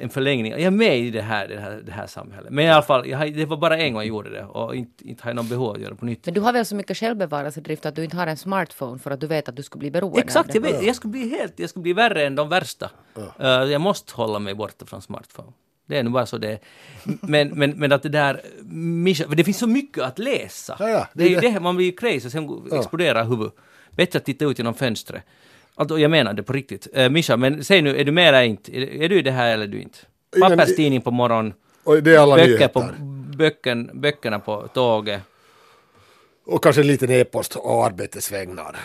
[0.00, 2.50] en förlängning, jag är med i det här, det här, det här samhället.
[2.52, 5.08] Men i alla fall, jag, det var bara en gång jag gjorde det och inte,
[5.08, 6.24] inte har jag någon behov att göra det på nytt.
[6.26, 9.20] Men du har väl så mycket självbevarelsedrift att du inte har en smartphone för att
[9.20, 10.72] du vet att du skulle bli beroende Exakt, av jag, det.
[10.72, 12.90] vet, jag skulle bli helt, jag skulle bli värre än de värsta.
[13.40, 15.52] Uh, jag måste hålla mig borta från smartphone.
[15.86, 16.58] Det är nog bara så det är.
[17.20, 18.40] Men, men, men att det där,
[19.36, 20.76] det finns så mycket att läsa.
[20.78, 22.78] Ja, ja, det är ju det- det, man blir ju crazy och sen Ja.
[22.78, 23.54] exploderar huvudet.
[23.90, 25.22] Bättre att titta ut genom fönstret.
[25.74, 26.88] Alltså, jag menar det på riktigt.
[26.98, 28.76] Uh, Mischa, men säg nu, är du med eller inte?
[28.76, 29.98] Är, är du i det här eller är du inte?
[30.40, 31.54] Papperstidning på morgonen,
[31.84, 32.68] Och det är alla böcker nyheter.
[32.68, 32.84] på,
[33.36, 35.20] böcken, böckerna på tåget.
[36.46, 38.76] Och kanske en liten e-post och arbetets vägnar.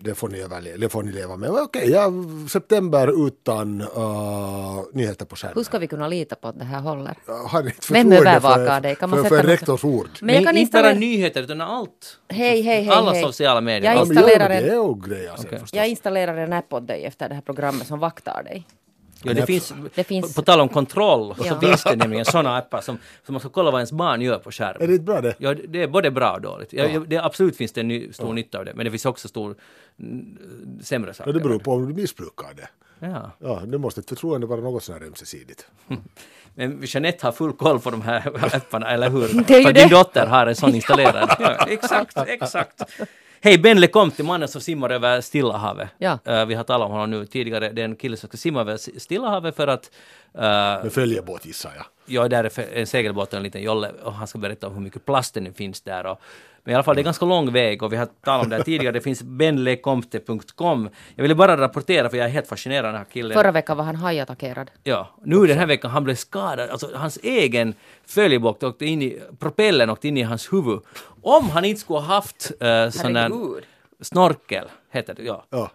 [0.00, 1.50] Det får ni, överle- det får ni leva med.
[1.50, 2.10] Okej, ja,
[2.50, 5.54] september utan uh, nyheter på skärmen.
[5.56, 7.14] Hur ska vi kunna lita på att det här håller?
[7.48, 8.96] Har ni ett Vem övervakar dig?
[8.96, 10.08] Kan man för, sätta för en något- rektors ord?
[10.20, 10.98] Men jag kan inte bara installera...
[10.98, 12.18] nyheter utan allt.
[12.28, 12.88] Hej, hej, hej.
[12.94, 13.22] Alla hej.
[13.22, 13.90] sociala medier.
[13.90, 15.28] Jag Ja, men installerar en- Okej.
[15.50, 15.74] förstås.
[15.74, 18.66] Jag installerar en app åt dig efter det här programmet som vaktar dig.
[19.22, 21.60] Ja, det, finns, Det finns- På, på tal om kontroll så Ja.
[21.60, 24.48] finns det nämligen sådana appar som, som man ska kolla vad ens barn gör på
[24.48, 24.88] Är skärmen.
[24.88, 25.34] det inte bra det?
[25.38, 26.72] Ja, det det är både bra och dåligt.
[26.72, 26.84] Ja.
[26.84, 29.28] ja, Det, absolut finns det en ny, stor nytta av det, men det finns också
[29.28, 29.56] stor
[30.82, 31.30] sämre saker.
[31.30, 32.68] Ja, det beror på om du missbrukar det.
[32.98, 33.30] Ja.
[33.38, 35.66] Ja, det måste ett förtroende vara något sånär ömsesidigt.
[36.54, 39.20] Men Jeanette har full koll på de här apparna, eller hur?
[39.46, 39.80] Det är ju För det.
[39.80, 41.36] din dotter har en sån installerad.
[41.38, 42.82] Ja, exakt, exakt.
[43.46, 45.88] Hej, Ben LeCompte, mannen som simmar över Stilla havet.
[45.98, 46.18] Ja.
[46.24, 47.72] Eh, vi har talat om honom nu tidigare.
[47.72, 49.90] Det är en kille som ska simma över Stilla havet för att
[50.34, 51.86] uh, Med följebåt gissar jag.
[52.06, 54.80] Ja, där är en segelbåt och en liten jolle och han ska berätta om hur
[54.80, 56.06] mycket plast det finns där.
[56.06, 56.20] Och,
[56.66, 58.56] men i alla fall, det är ganska lång väg och vi har talat om det
[58.56, 58.92] här tidigare.
[58.92, 60.88] Det finns benlekomte.com.
[61.14, 63.34] Jag ville bara rapportera för jag är helt fascinerad av den här killen.
[63.34, 64.70] Förra veckan var han hajattackerad.
[64.82, 66.70] Ja, nu den här veckan han blev skadad.
[66.70, 67.74] Alltså hans egen
[68.06, 70.80] följebåt åkte in i, propellen åkte in i hans huvud.
[71.22, 73.64] Om han inte skulle ha haft uh, sån Herregud.
[74.00, 75.44] snorkel, heter det, ja.
[75.50, 75.70] Ja.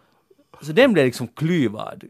[0.61, 2.03] Så den blev liksom klyvad.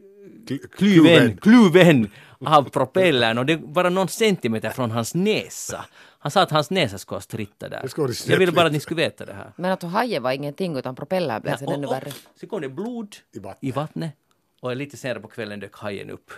[0.48, 2.10] Kl- Kluven, kluven
[2.44, 5.84] av propellern och det var bara någon centimeter från hans näsa.
[6.22, 7.88] Han sa att hans näsa skulle ha strittat där.
[8.26, 9.52] Jag ville bara att ni skulle veta det här.
[9.56, 12.12] Men att hajen var ingenting utan propellern blev sen och, ännu värre.
[12.40, 13.64] så kom det blod I vattnet.
[13.68, 14.12] i vattnet
[14.60, 16.30] och lite senare på kvällen dök hajen upp.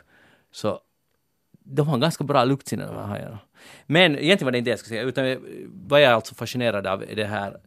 [0.52, 0.80] Så
[1.64, 3.38] de har ganska bra luktsinne de här hajarna.
[3.86, 5.46] Men egentligen var det inte det jag skulle säga, utan
[5.88, 7.60] vad jag är alltså fascinerad av är det här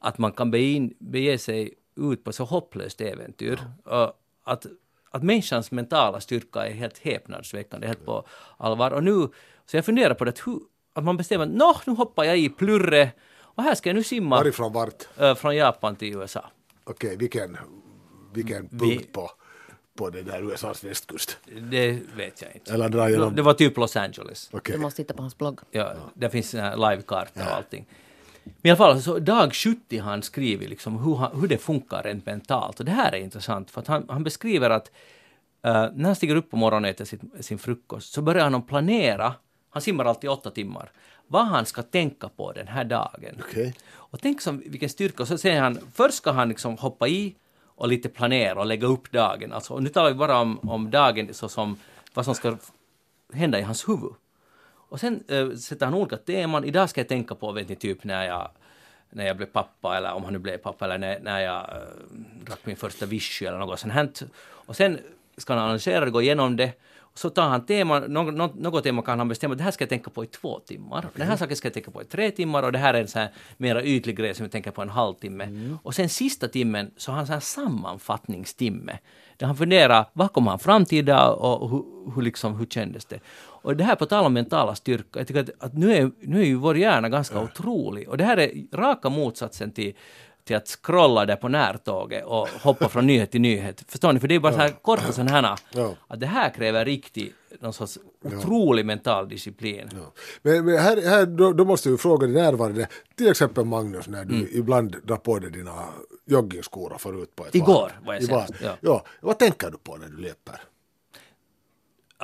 [0.00, 3.60] att man kan bege, sig ut på så hopplöst äventyr.
[3.84, 4.12] Och
[4.44, 4.66] att,
[5.10, 8.90] att människans mentala styrka är helt häpnadsväckande, helt på allvar.
[8.90, 9.28] Och nu,
[9.66, 10.60] så jag funderar på det, hur,
[10.92, 13.10] att man bestämmer att nå, nu hoppar jag i plurre
[13.54, 15.38] och här ska jag nu simma Varifrån vart?
[15.38, 16.44] från Japan till USA.
[16.84, 17.58] Okej, vilken,
[18.32, 19.30] vilken punkt på,
[19.98, 21.38] på det där USAs västkust?
[21.70, 22.72] Det vet jag inte.
[22.72, 23.36] Eller dra igenom...
[23.36, 24.50] Det var typ Los Angeles.
[24.52, 24.76] Okej.
[24.76, 25.60] Du måste titta på hans blogg.
[25.70, 27.86] Ja, där finns en livekarta och allting.
[28.44, 31.58] Men i alla fall, så dag 70 har han skrivit liksom hur, han, hur det
[31.58, 32.80] funkar rent mentalt.
[32.80, 34.90] Och det här är intressant, för att han, han beskriver att
[35.64, 38.62] eh, när han stiger upp på morgonen och äter sitt, sin frukost, så börjar han
[38.62, 39.34] planera,
[39.72, 40.90] han simmar alltid åtta timmar,
[41.26, 43.42] vad han ska tänka på den här dagen.
[43.48, 43.74] Okej.
[43.94, 45.22] Och tänk som, vilken styrka.
[45.22, 48.86] Och så säger han, först ska han liksom hoppa i och lite planera och lägga
[48.86, 49.52] upp dagen.
[49.52, 51.76] Alltså, nu talar vi bara om, om dagen så som
[52.14, 52.56] vad som ska
[53.32, 54.12] hända i hans huvud.
[54.88, 56.64] Och sen äh, sätter han olika teman.
[56.64, 58.50] Idag ska jag tänka på, vet ni, typ när jag
[59.10, 61.82] när jag blev pappa eller om han nu blev pappa eller när, när jag äh,
[62.44, 64.22] drack min första vichy eller något sånt.
[64.42, 64.98] Och sen
[65.36, 66.72] ska han analysera det, gå igenom det.
[67.14, 70.10] Så tar han tema, något, något, tema kan han bestämma, det här ska jag tänka
[70.10, 71.06] på i två timmar.
[71.14, 73.08] Den här saken ska jag tänka på i tre timmar och det här är en
[73.08, 75.76] så här mera ytlig grej som jag tänker på en halvtimme.
[75.82, 78.98] Och sen sista timmen så har han så här sammanfattningstimme.
[79.36, 83.04] Där han funderar, vad kom han fram till idag och hur, hur, liksom, hur kändes
[83.04, 83.20] det?
[83.62, 86.40] Och det här på tal om mentala styrka, jag tycker att, att nu, är, nu
[86.40, 88.08] är ju vår hjärna ganska otrolig.
[88.08, 89.94] Och det här är raka motsatsen till
[90.44, 93.84] till att scrolla där på närtåget och hoppa från nyhet till nyhet.
[93.88, 94.20] Förstår ni?
[94.20, 95.94] För det är bara så här korta sådana här, Ja.
[96.08, 99.88] att det här kräver riktig, någon sorts otrolig mental disciplin.
[99.92, 100.12] Ja.
[100.42, 104.22] Men, men här, här då, då måste ju fråga dig närvarande, till exempel Magnus, när
[104.22, 104.40] Mm.
[104.40, 105.84] du ibland drar på dig dina
[106.26, 108.76] joggingskor och får ut på ett Igår var jag senast, ja.
[108.80, 109.04] ja.
[109.20, 110.60] Vad tänker du på när du löper?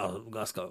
[0.03, 0.63] Ja, ganska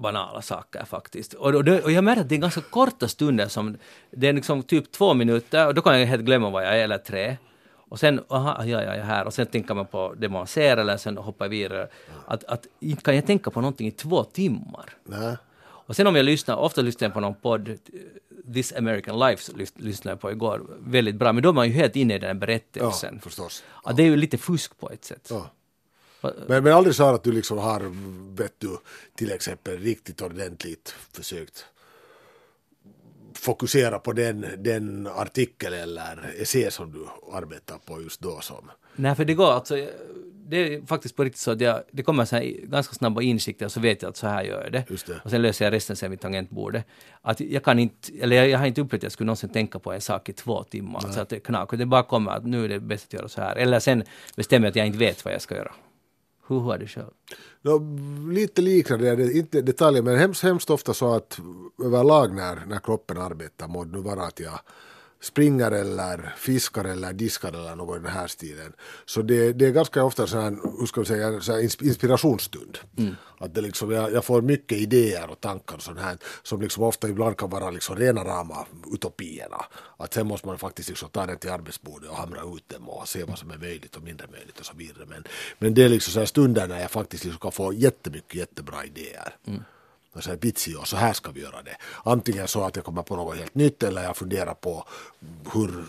[0.00, 1.34] banala saker faktiskt.
[1.34, 3.76] Och, och, det, och jag märker att det är ganska korta stunder som,
[4.10, 6.84] det är liksom typ två minuter och då kan jag helt glömma vad jag är,
[6.84, 7.36] eller tre.
[7.90, 9.24] Och sen, aha, ja, ja, jag är här.
[9.26, 11.88] Och sen tänker man på det man ser eller sen hoppar vidare.
[12.26, 14.90] Att, att inte kan jag tänka på någonting i två timmar.
[15.04, 15.36] Nej.
[15.60, 17.78] Och sen om jag lyssnar, ofta lyssnar jag på någon podd,
[18.54, 21.72] This American Life lys- lyssnade jag på igår, väldigt bra, men då är man ju
[21.72, 23.20] helt inne i den här Ja, berättelsen.
[23.20, 23.64] förstås.
[23.84, 25.28] Ja, det är ju lite fusk på ett sätt.
[25.30, 25.50] Ja.
[26.20, 27.82] Men, men aldrig så här att du liksom har,
[28.36, 28.78] vet du,
[29.14, 31.64] till exempel riktigt ordentligt försökt
[33.34, 38.70] fokusera på den, den artikel eller essä som du arbetar på just då som.
[38.96, 39.74] Nej, för det går alltså,
[40.48, 43.66] det är faktiskt på riktigt så att jag, det kommer så här ganska snabba insikter
[43.66, 44.84] och så vet jag att så här gör jag det.
[45.06, 45.20] Det.
[45.24, 46.84] Och sen löser jag resten sen vid tangentbordet.
[47.22, 49.78] Att jag kan inte, eller jag, jag har inte upplevt att jag skulle någonsin tänka
[49.78, 51.00] på en sak i två timmar.
[51.00, 53.40] Så att det knakar, det bara kommer att nu är det bäst att göra så
[53.40, 53.56] här.
[53.56, 54.04] Eller sen
[54.36, 55.72] bestämmer jag att jag inte vet vad jag ska göra.
[56.48, 57.10] Hur har du själv?
[57.62, 61.38] No, lite liknande, det inte detaljer, men hemskt, hemskt ofta så att
[61.84, 64.60] överlag när, när kroppen arbetar må det nu vara att jag
[65.20, 68.72] springer eller fiskar eller diskar eller något i den här stilen.
[69.04, 72.78] Så det, det är ganska ofta så här, hur ska vi säga, så inspirationsstund.
[73.38, 76.82] Att det liksom, jag, jag får mycket idéer och tankar och sånt här, som liksom
[76.82, 79.64] ofta ibland kan vara liksom rena rama utopierna.
[79.96, 83.08] Att sen måste man faktiskt liksom ta den till arbetsbordet och hamra ut dem och
[83.08, 85.06] se vad som är möjligt och mindre möjligt och så vidare.
[85.08, 85.24] Men,
[85.58, 88.84] men det är liksom så här stunder när jag faktiskt liksom kan få jättemycket jättebra
[88.84, 89.36] idéer.
[90.18, 91.76] Och säger vitsi, och så här ska vi göra det.
[92.04, 94.84] Antingen så att jag kommer på något helt nytt eller jag funderar på
[95.52, 95.84] hur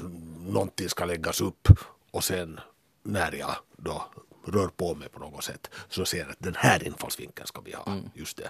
[0.48, 1.68] någonting ska läggas upp
[2.12, 2.60] och sen
[3.04, 4.06] när jag då
[4.46, 7.74] rör på mig på något sätt så ser jag att den här infallsvinkeln ska vi
[7.74, 7.98] ha.
[8.14, 8.50] Just det.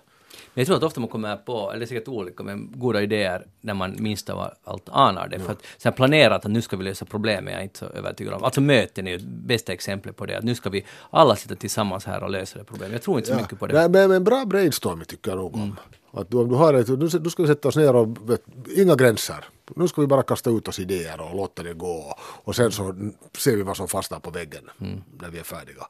[0.54, 3.02] Men jag tror att ofta man kommer på, eller det är säkert olika, men goda
[3.02, 5.40] idéer när man minst av allt anar det.
[5.40, 8.34] För att sen planerat att nu ska vi lösa problemet är jag inte så övertygad
[8.34, 8.44] om.
[8.44, 12.06] Alltså möten är ju bästa exemplet på det, att nu ska vi alla sitta tillsammans
[12.06, 12.94] här och lösa det problemet.
[12.94, 13.74] Jag tror inte så mycket på det.
[13.74, 15.76] Men, men, men bra brainstorming tycker jag nog om.
[16.12, 18.42] Att du, om du har ett, nu, nu ska vi sätta oss ner och vet,
[18.76, 19.46] inga gränser.
[19.76, 22.16] Nu ska vi bara kasta ut oss idéer och låta det gå.
[22.20, 24.70] Och sen så ser vi vad som fastnar på väggen
[25.22, 25.88] när vi är färdiga.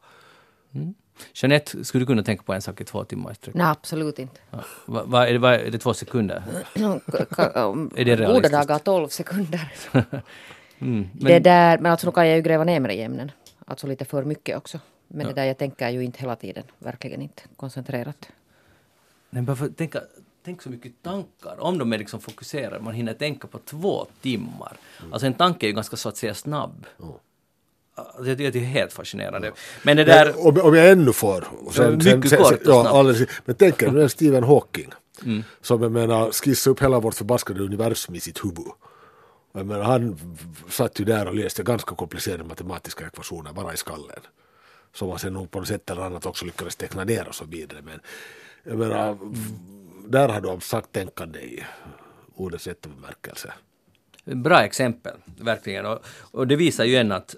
[1.33, 3.35] Jeanette, skulle du kunna tänka på en sak i två timmar?
[3.53, 4.39] Nej, absolut inte.
[4.51, 4.63] Ja.
[4.85, 6.43] Va, va, är, det, va, är det två sekunder?
[6.73, 8.51] Är det Goda realistiskt?
[8.51, 9.73] dagar 12 sekunder.
[10.81, 13.31] Mm, det men, där, men alltså nu kan jag ju gräva ner mig i ämnen.
[13.65, 14.79] Alltså lite för mycket också.
[15.07, 16.63] Men det där jag tänker ju inte hela tiden.
[16.77, 18.29] Verkligen inte koncentrerat.
[19.29, 20.01] nej, bara för, tänka,
[20.45, 24.77] tänk så mycket tankar, om de är liksom fokuserade, man hinner tänka på två timmar.
[25.11, 26.85] Alltså en tanke är ju ganska så att säga snabb.
[26.97, 27.19] Alltså,
[28.17, 29.51] jag tycker det är helt fascinerande.
[29.83, 30.25] Men det där...
[30.25, 31.47] Men om, om jag ännu får.
[31.77, 32.95] Ja, mycket kort och ja, snabbt.
[32.95, 34.93] alldeles, men tänk er nu är Stephen Hawking.
[35.61, 38.67] Som jag menar skissade upp hela vårt förbaskade universum i sitt huvud.
[39.51, 40.17] Jag menar, han
[40.69, 44.19] satt ju där och läste ganska komplicerade matematiska ekvationer bara i skallen.
[44.93, 47.45] Som han sen nog på något sätt eller annat också lyckades teckna ner och så
[47.45, 47.81] vidare.
[47.81, 47.99] Men
[48.63, 49.17] jag menar,
[50.07, 51.63] där har du abstrakt tänkande i
[52.35, 53.53] ordets rätta bemärkelse.
[54.25, 55.85] Bra exempel, verkligen.
[55.85, 55.99] Och,
[56.31, 57.35] och det visar ju en att,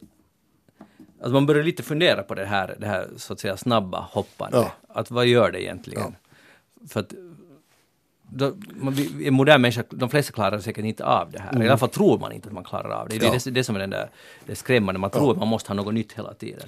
[1.21, 4.57] att man börjar lite fundera på det här, det här så att säga snabba hoppande.
[4.57, 4.71] Ja.
[4.87, 6.15] Att vad gör det egentligen?
[6.89, 7.13] För att
[8.33, 11.63] då, man, en modern människa, de flesta klarar säkert inte av det här.
[11.63, 13.17] I alla fall tror man inte att man klarar av det.
[13.17, 13.39] Det är Ja.
[13.45, 14.09] det, det som är den där,
[14.45, 14.99] det skrämmande.
[14.99, 16.67] Man tror att man måste ha något nytt hela tiden.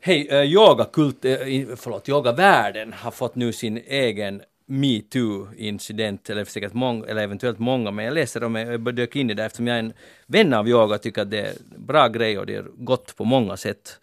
[0.00, 1.32] Hej, uh, yogakult, uh,
[1.76, 8.04] förlåt, yogavärlden har fått nu sin egen metoo-incident, eller säkert många, eller eventuellt många, men
[8.04, 8.56] jag läser om
[8.86, 9.92] och dök in i det eftersom jag är en
[10.26, 13.16] vän av yoga och tycker att det är en bra grej och det är gott
[13.16, 14.00] på många sätt.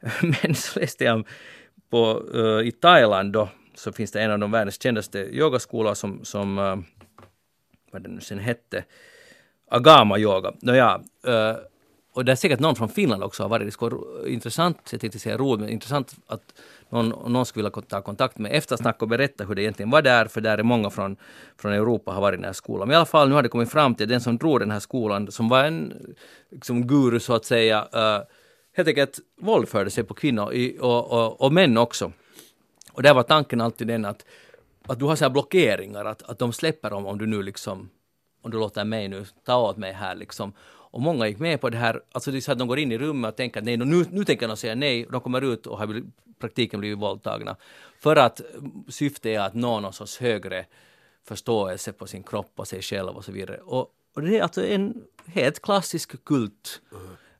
[0.22, 1.26] Men så läste jag
[1.90, 6.24] på, uh, i Thailand då, så finns det en av de världens kändaste yogaskolor som,
[6.24, 6.78] som uh,
[7.92, 8.84] vad det nu sen hette,
[9.68, 10.52] Agama yoga.
[10.62, 11.56] Nåja, uh,
[12.12, 13.66] och det är säkert någon från Finland också har varit.
[13.66, 16.54] Det skulle vara intressant, jag tänkte säga roligt, men intressant att
[16.90, 20.26] någon, någon skulle vilja ta kontakt med eftersnack och berätta hur det egentligen var där,
[20.26, 21.16] för där är många från,
[21.56, 22.88] från Europa har varit i den här skolan.
[22.88, 24.80] Men i alla fall, nu har det kommit fram till den som drog den här
[24.80, 25.92] skolan, som var en
[26.50, 28.24] liksom, guru så att säga, uh,
[28.76, 32.12] helt enkelt våldförde sig på kvinnor i, och, och, och män också.
[32.92, 34.24] Och där var tanken alltid den att,
[34.86, 37.90] att du har så här blockeringar, att, att de släpper dem om du nu liksom,
[38.42, 40.52] om du låter mig nu ta åt mig här liksom.
[40.90, 42.92] Och många gick med på det här, alltså det är så att de går in
[42.92, 45.66] i rummet och tänker att nej, nu, nu tänker de säga nej, de kommer ut
[45.66, 46.02] och har i
[46.38, 47.56] praktiken blivit våldtagna.
[48.00, 48.40] För att
[48.88, 50.66] syftet är att nå någon sorts högre
[51.24, 53.56] förståelse på sin kropp och sig själv och så vidare.
[53.56, 56.80] Och, och det är alltså en helt klassisk kult.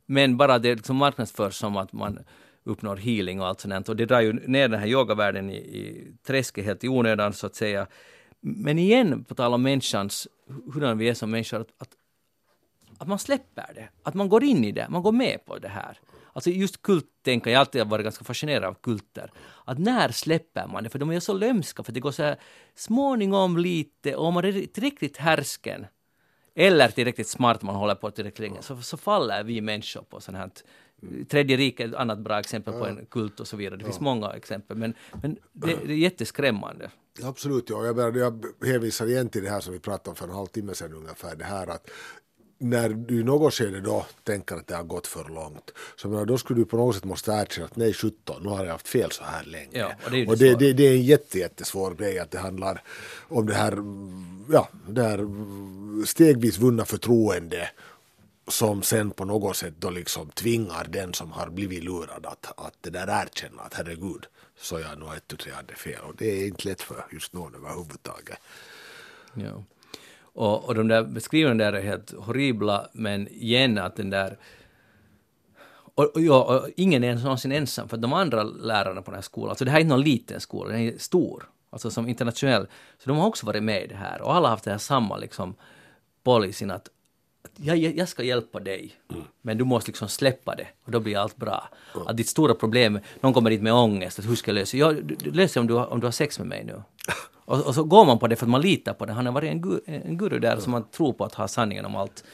[0.07, 2.19] Men bara det liksom marknadsförs som att man
[2.65, 3.89] uppnår healing och allt sånt.
[3.89, 7.47] Och det drar ju ner den här yogavärlden i, i träsket helt i onödan så
[7.47, 7.87] att säga.
[8.41, 10.29] Men igen, på tal om människans,
[10.75, 11.91] hurdan vi är som människor, att, att,
[13.01, 13.89] att man släpper det.
[14.03, 15.99] Att man går in i det, man går med på det här.
[16.33, 19.33] Alltså just kulttänka, jag har alltid varit ganska fascinerad av kulter.
[19.65, 20.91] Att när släpper man det?
[20.91, 22.37] För de är så lömska, för det går så här
[22.75, 25.87] småningom lite, och om man är tillräckligt härsken
[26.55, 30.39] eller tillräckligt smart man håller på tillräckligt länge, så, så faller vi människor på sånt
[30.39, 30.51] här.
[31.29, 33.77] Tredje riket är ett annat bra exempel på en kult och så vidare.
[33.77, 36.91] Det finns många exempel, men, men det, det är jätteskrämmande.
[37.23, 37.85] Absolut, ja.
[37.87, 40.75] Jag, menar, jag hänvisar igen till det här som vi pratade om för en halvtimme
[40.75, 41.37] sedan ungefär.
[41.37, 41.91] Det här att
[42.63, 46.25] när du i något skede då tänker att det har gått för långt, så menar,
[46.25, 48.89] då skulle du på något sätt måste erkänna att nej 17, nu har jag haft
[48.89, 49.79] fel så här länge.
[49.79, 52.39] Ja, och det är och det, det, det är en jätte, jättesvår grej att det
[52.39, 52.83] handlar
[53.29, 53.73] om det här,
[54.53, 55.27] ja, det här
[56.07, 57.71] stegvis vunna förtroende
[58.49, 62.75] som sen på något sätt då liksom tvingar den som har blivit lurad att, att
[62.81, 64.27] det där erkänna att herregud,
[64.59, 66.01] så jag nog ett, tre hade fel.
[66.03, 68.39] Och det är inte lätt för just någon överhuvudtaget.
[69.35, 69.65] Ja.
[70.33, 74.39] Och, och de där beskrivningarna där är helt horribla, men igen att den där...
[75.95, 79.23] Och, och, ja, och ingen är någonsin ensam, för de andra lärarna på den här
[79.23, 82.67] skolan, alltså det här är inte någon liten skola, den är stor, alltså som internationell,
[82.99, 84.79] så de har också varit med i det här, och alla har haft den här
[84.79, 85.55] samma liksom
[86.23, 86.89] policyn att,
[87.57, 88.93] jag, jag ska hjälpa dig,
[89.43, 91.69] men du måste liksom släppa det och då blir allt bra.
[92.07, 94.93] Att ditt stora problem, någon kommer dit med ångest, att hur ska jag lösa ja,
[94.93, 96.83] du, du löser om du, har- om du har sex med mig nu.
[97.45, 99.13] Och, och så går man på det för att man litar på det.
[99.13, 101.85] Han har varit en, gu, en guru där som man tror på att ha sanningen
[101.85, 102.25] om allt.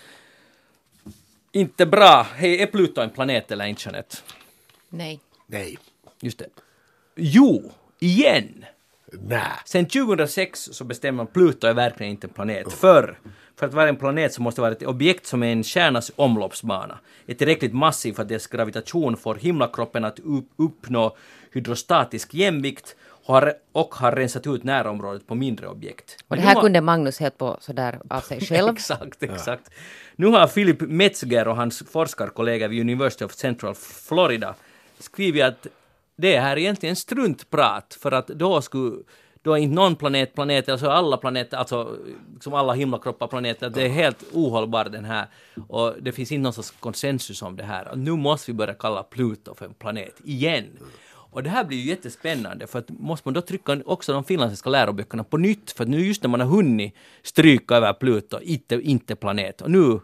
[1.52, 2.26] Inte bra.
[2.34, 4.16] Hej, är Pluto en planet eller inte, Jeanette?
[4.88, 5.20] Nej.
[5.46, 5.78] Nej.
[6.20, 6.46] Just det.
[7.16, 8.64] Jo, igen!
[9.12, 9.42] Nä.
[9.64, 12.72] Sen 2006 så bestämmer man Pluto är verkligen inte en planet.
[12.72, 13.18] För,
[13.58, 16.10] för att vara en planet så måste det vara ett objekt som är en kärnas
[16.16, 16.98] omloppsbana.
[17.26, 21.16] Är tillräckligt massiv för att dess gravitation får himlakroppen att upp, uppnå
[21.52, 26.16] hydrostatisk jämvikt och har, och har rensat ut närområdet på mindre objekt.
[26.28, 28.68] Och det här har- kunde Magnus helt på sådär av sig själv.
[28.68, 29.70] Exakt, exakt.
[30.16, 34.54] Nu har Philip Metzger och hans forskarkollega vid University of Central Florida
[34.98, 35.66] skrivit att
[36.16, 38.96] det här är egentligen struntprat för att då skulle
[39.46, 41.96] då är inte någon planet planet, alltså alla planeter, alltså
[42.40, 45.26] som alla himlakroppar planeter, det är helt ohållbar den här.
[45.68, 47.88] Och det finns inte någon sorts konsensus om det här.
[47.88, 50.64] Och nu måste vi börja kalla Pluto för en planet, igen.
[51.30, 54.70] Och det här blir ju jättespännande för att måste man då trycka också de finländska
[54.70, 58.74] läroböckerna på nytt för att nu just när man har hunnit stryka över Pluto, inte,
[58.74, 59.60] inte planet.
[59.60, 60.00] Och nu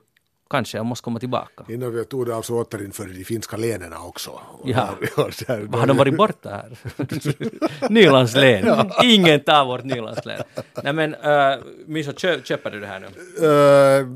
[0.53, 1.65] kanske jag måste komma tillbaka.
[1.69, 4.41] Innan vi tog det alltså återinförde de finska länen också.
[4.65, 4.89] Ja.
[5.17, 6.79] där- där- Har de varit borta här?
[7.91, 8.91] Nylands län.
[9.03, 10.43] Ingen tar vårt Nylands län.
[10.83, 13.07] Nej men, uh, Mischa, kö, köper du det här nu?
[13.47, 14.07] Eh,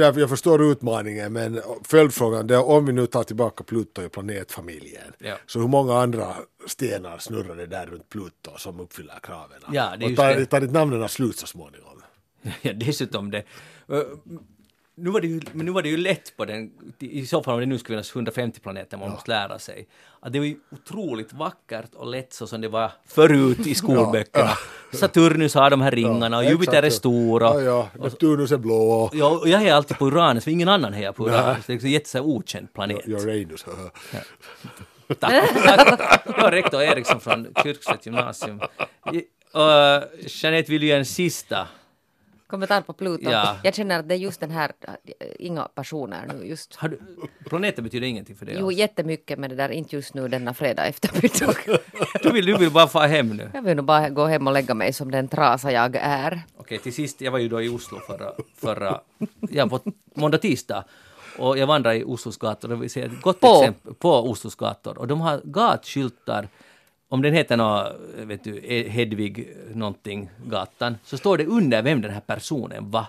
[0.00, 5.12] jag, jag förstår utmaningen men följdfrågan är om vi nu tar tillbaka Pluto i planetfamiljen.
[5.18, 5.34] Ja.
[5.46, 6.34] Så hur många andra
[6.66, 9.58] stenar snurrar det där runt Pluto som uppfyller kraven?
[9.72, 10.46] Ja, det är och tar, det.
[10.46, 12.02] tar ditt namnen slut så småningom?
[12.62, 13.42] Ja, dessutom det.
[13.92, 13.98] Uh,
[14.98, 17.54] nu var det, ju, men nu var det ju lätt på den, i så fall
[17.54, 19.86] om det nu skulle finnas 150 planeter man måste lära sig.
[20.20, 24.50] Att det var ju otroligt vackert och lätt så som det var förut i skolböckerna.
[24.92, 28.56] Saturnus har de här ringarna och Ja, Jupiter är stor och, Ja, ja, Neptunus är
[28.56, 31.66] blå och Ja, och jag är alltid på Uranus, för ingen annan hejar på Uranus.
[31.66, 33.08] Det är liksom jätte okänd planet.
[33.08, 33.64] Uranus.
[35.20, 36.22] Tack, tack.
[36.26, 38.60] Jag är rektor Eriksson från Kyrkslätt gymnasium.
[39.52, 41.68] Och Jeanette vill ju en sista.
[42.46, 43.30] Kommentar på Pluto.
[43.30, 43.56] Ja.
[43.64, 44.72] Jag känner att det är just den här,
[45.38, 46.74] inga personer nu just.
[46.76, 47.00] Har du,
[47.44, 48.76] planeter betyder ingenting för dig Jo, alls.
[48.76, 51.54] jättemycket men det där inte just nu denna fredag eftermiddag.
[52.22, 53.50] Du vill, du vill bara få hem nu.
[53.54, 56.42] Jag vill nog bara gå hem och lägga mig som den trasa jag är.
[56.56, 59.00] Okej, till sist, jag var ju då i Oslo förra, förra
[59.50, 59.80] ja, på
[60.14, 60.84] måndag, tisdag.
[61.38, 63.46] Och jag vandrade i Oslos gator, det vill säga ett gott På?
[63.60, 64.98] exempel på Oslos gator.
[64.98, 66.48] Och de har gatskyltar,
[67.08, 72.10] om den heter nå, vet du, Hedvig någonting, gatan, så står det under vem den
[72.10, 73.06] här personen var.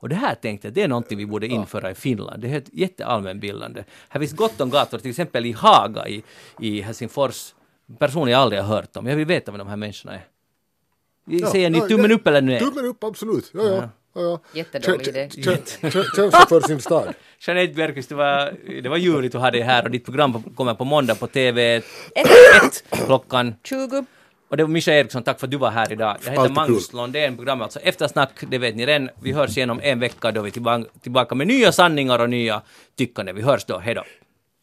[0.00, 2.42] Och det här tänkte jag, det är någonting vi borde införa i Finland.
[2.42, 3.84] Det är jätteallmänbildande.
[4.08, 6.22] Här finns gott om gator, till exempel i Haga i,
[6.58, 7.54] i Helsingfors.
[7.98, 9.06] Personer jag aldrig har hört om.
[9.06, 10.26] Jag vill veta vem de här människorna är.
[11.50, 12.58] Säger ni tummen upp eller nej?
[12.58, 13.50] Tummen upp, absolut.
[13.54, 13.88] Ja, ja.
[14.14, 14.40] Ja.
[14.52, 15.28] Jättedålig idé.
[15.28, 17.14] kä- kä- Känsla för sin stad.
[17.46, 18.52] Jeanette Björkqvist, det var,
[18.82, 21.76] det var ljuvligt att ha dig här och ditt program kommer på måndag på TV
[21.76, 21.84] 1
[23.06, 24.04] klockan 20.
[24.50, 26.16] och det var Mischa Eriksson, tack för att du var här idag.
[26.24, 26.96] Jag heter Alltid Magnus kul.
[26.96, 29.10] Londén, programmet alltså Eftersnack, det vet ni redan.
[29.22, 32.30] Vi hörs igen om en vecka då vi är tillbaka, tillbaka med nya sanningar och
[32.30, 32.62] nya
[32.98, 33.36] tyckanden.
[33.36, 34.04] Vi hörs då, hej då.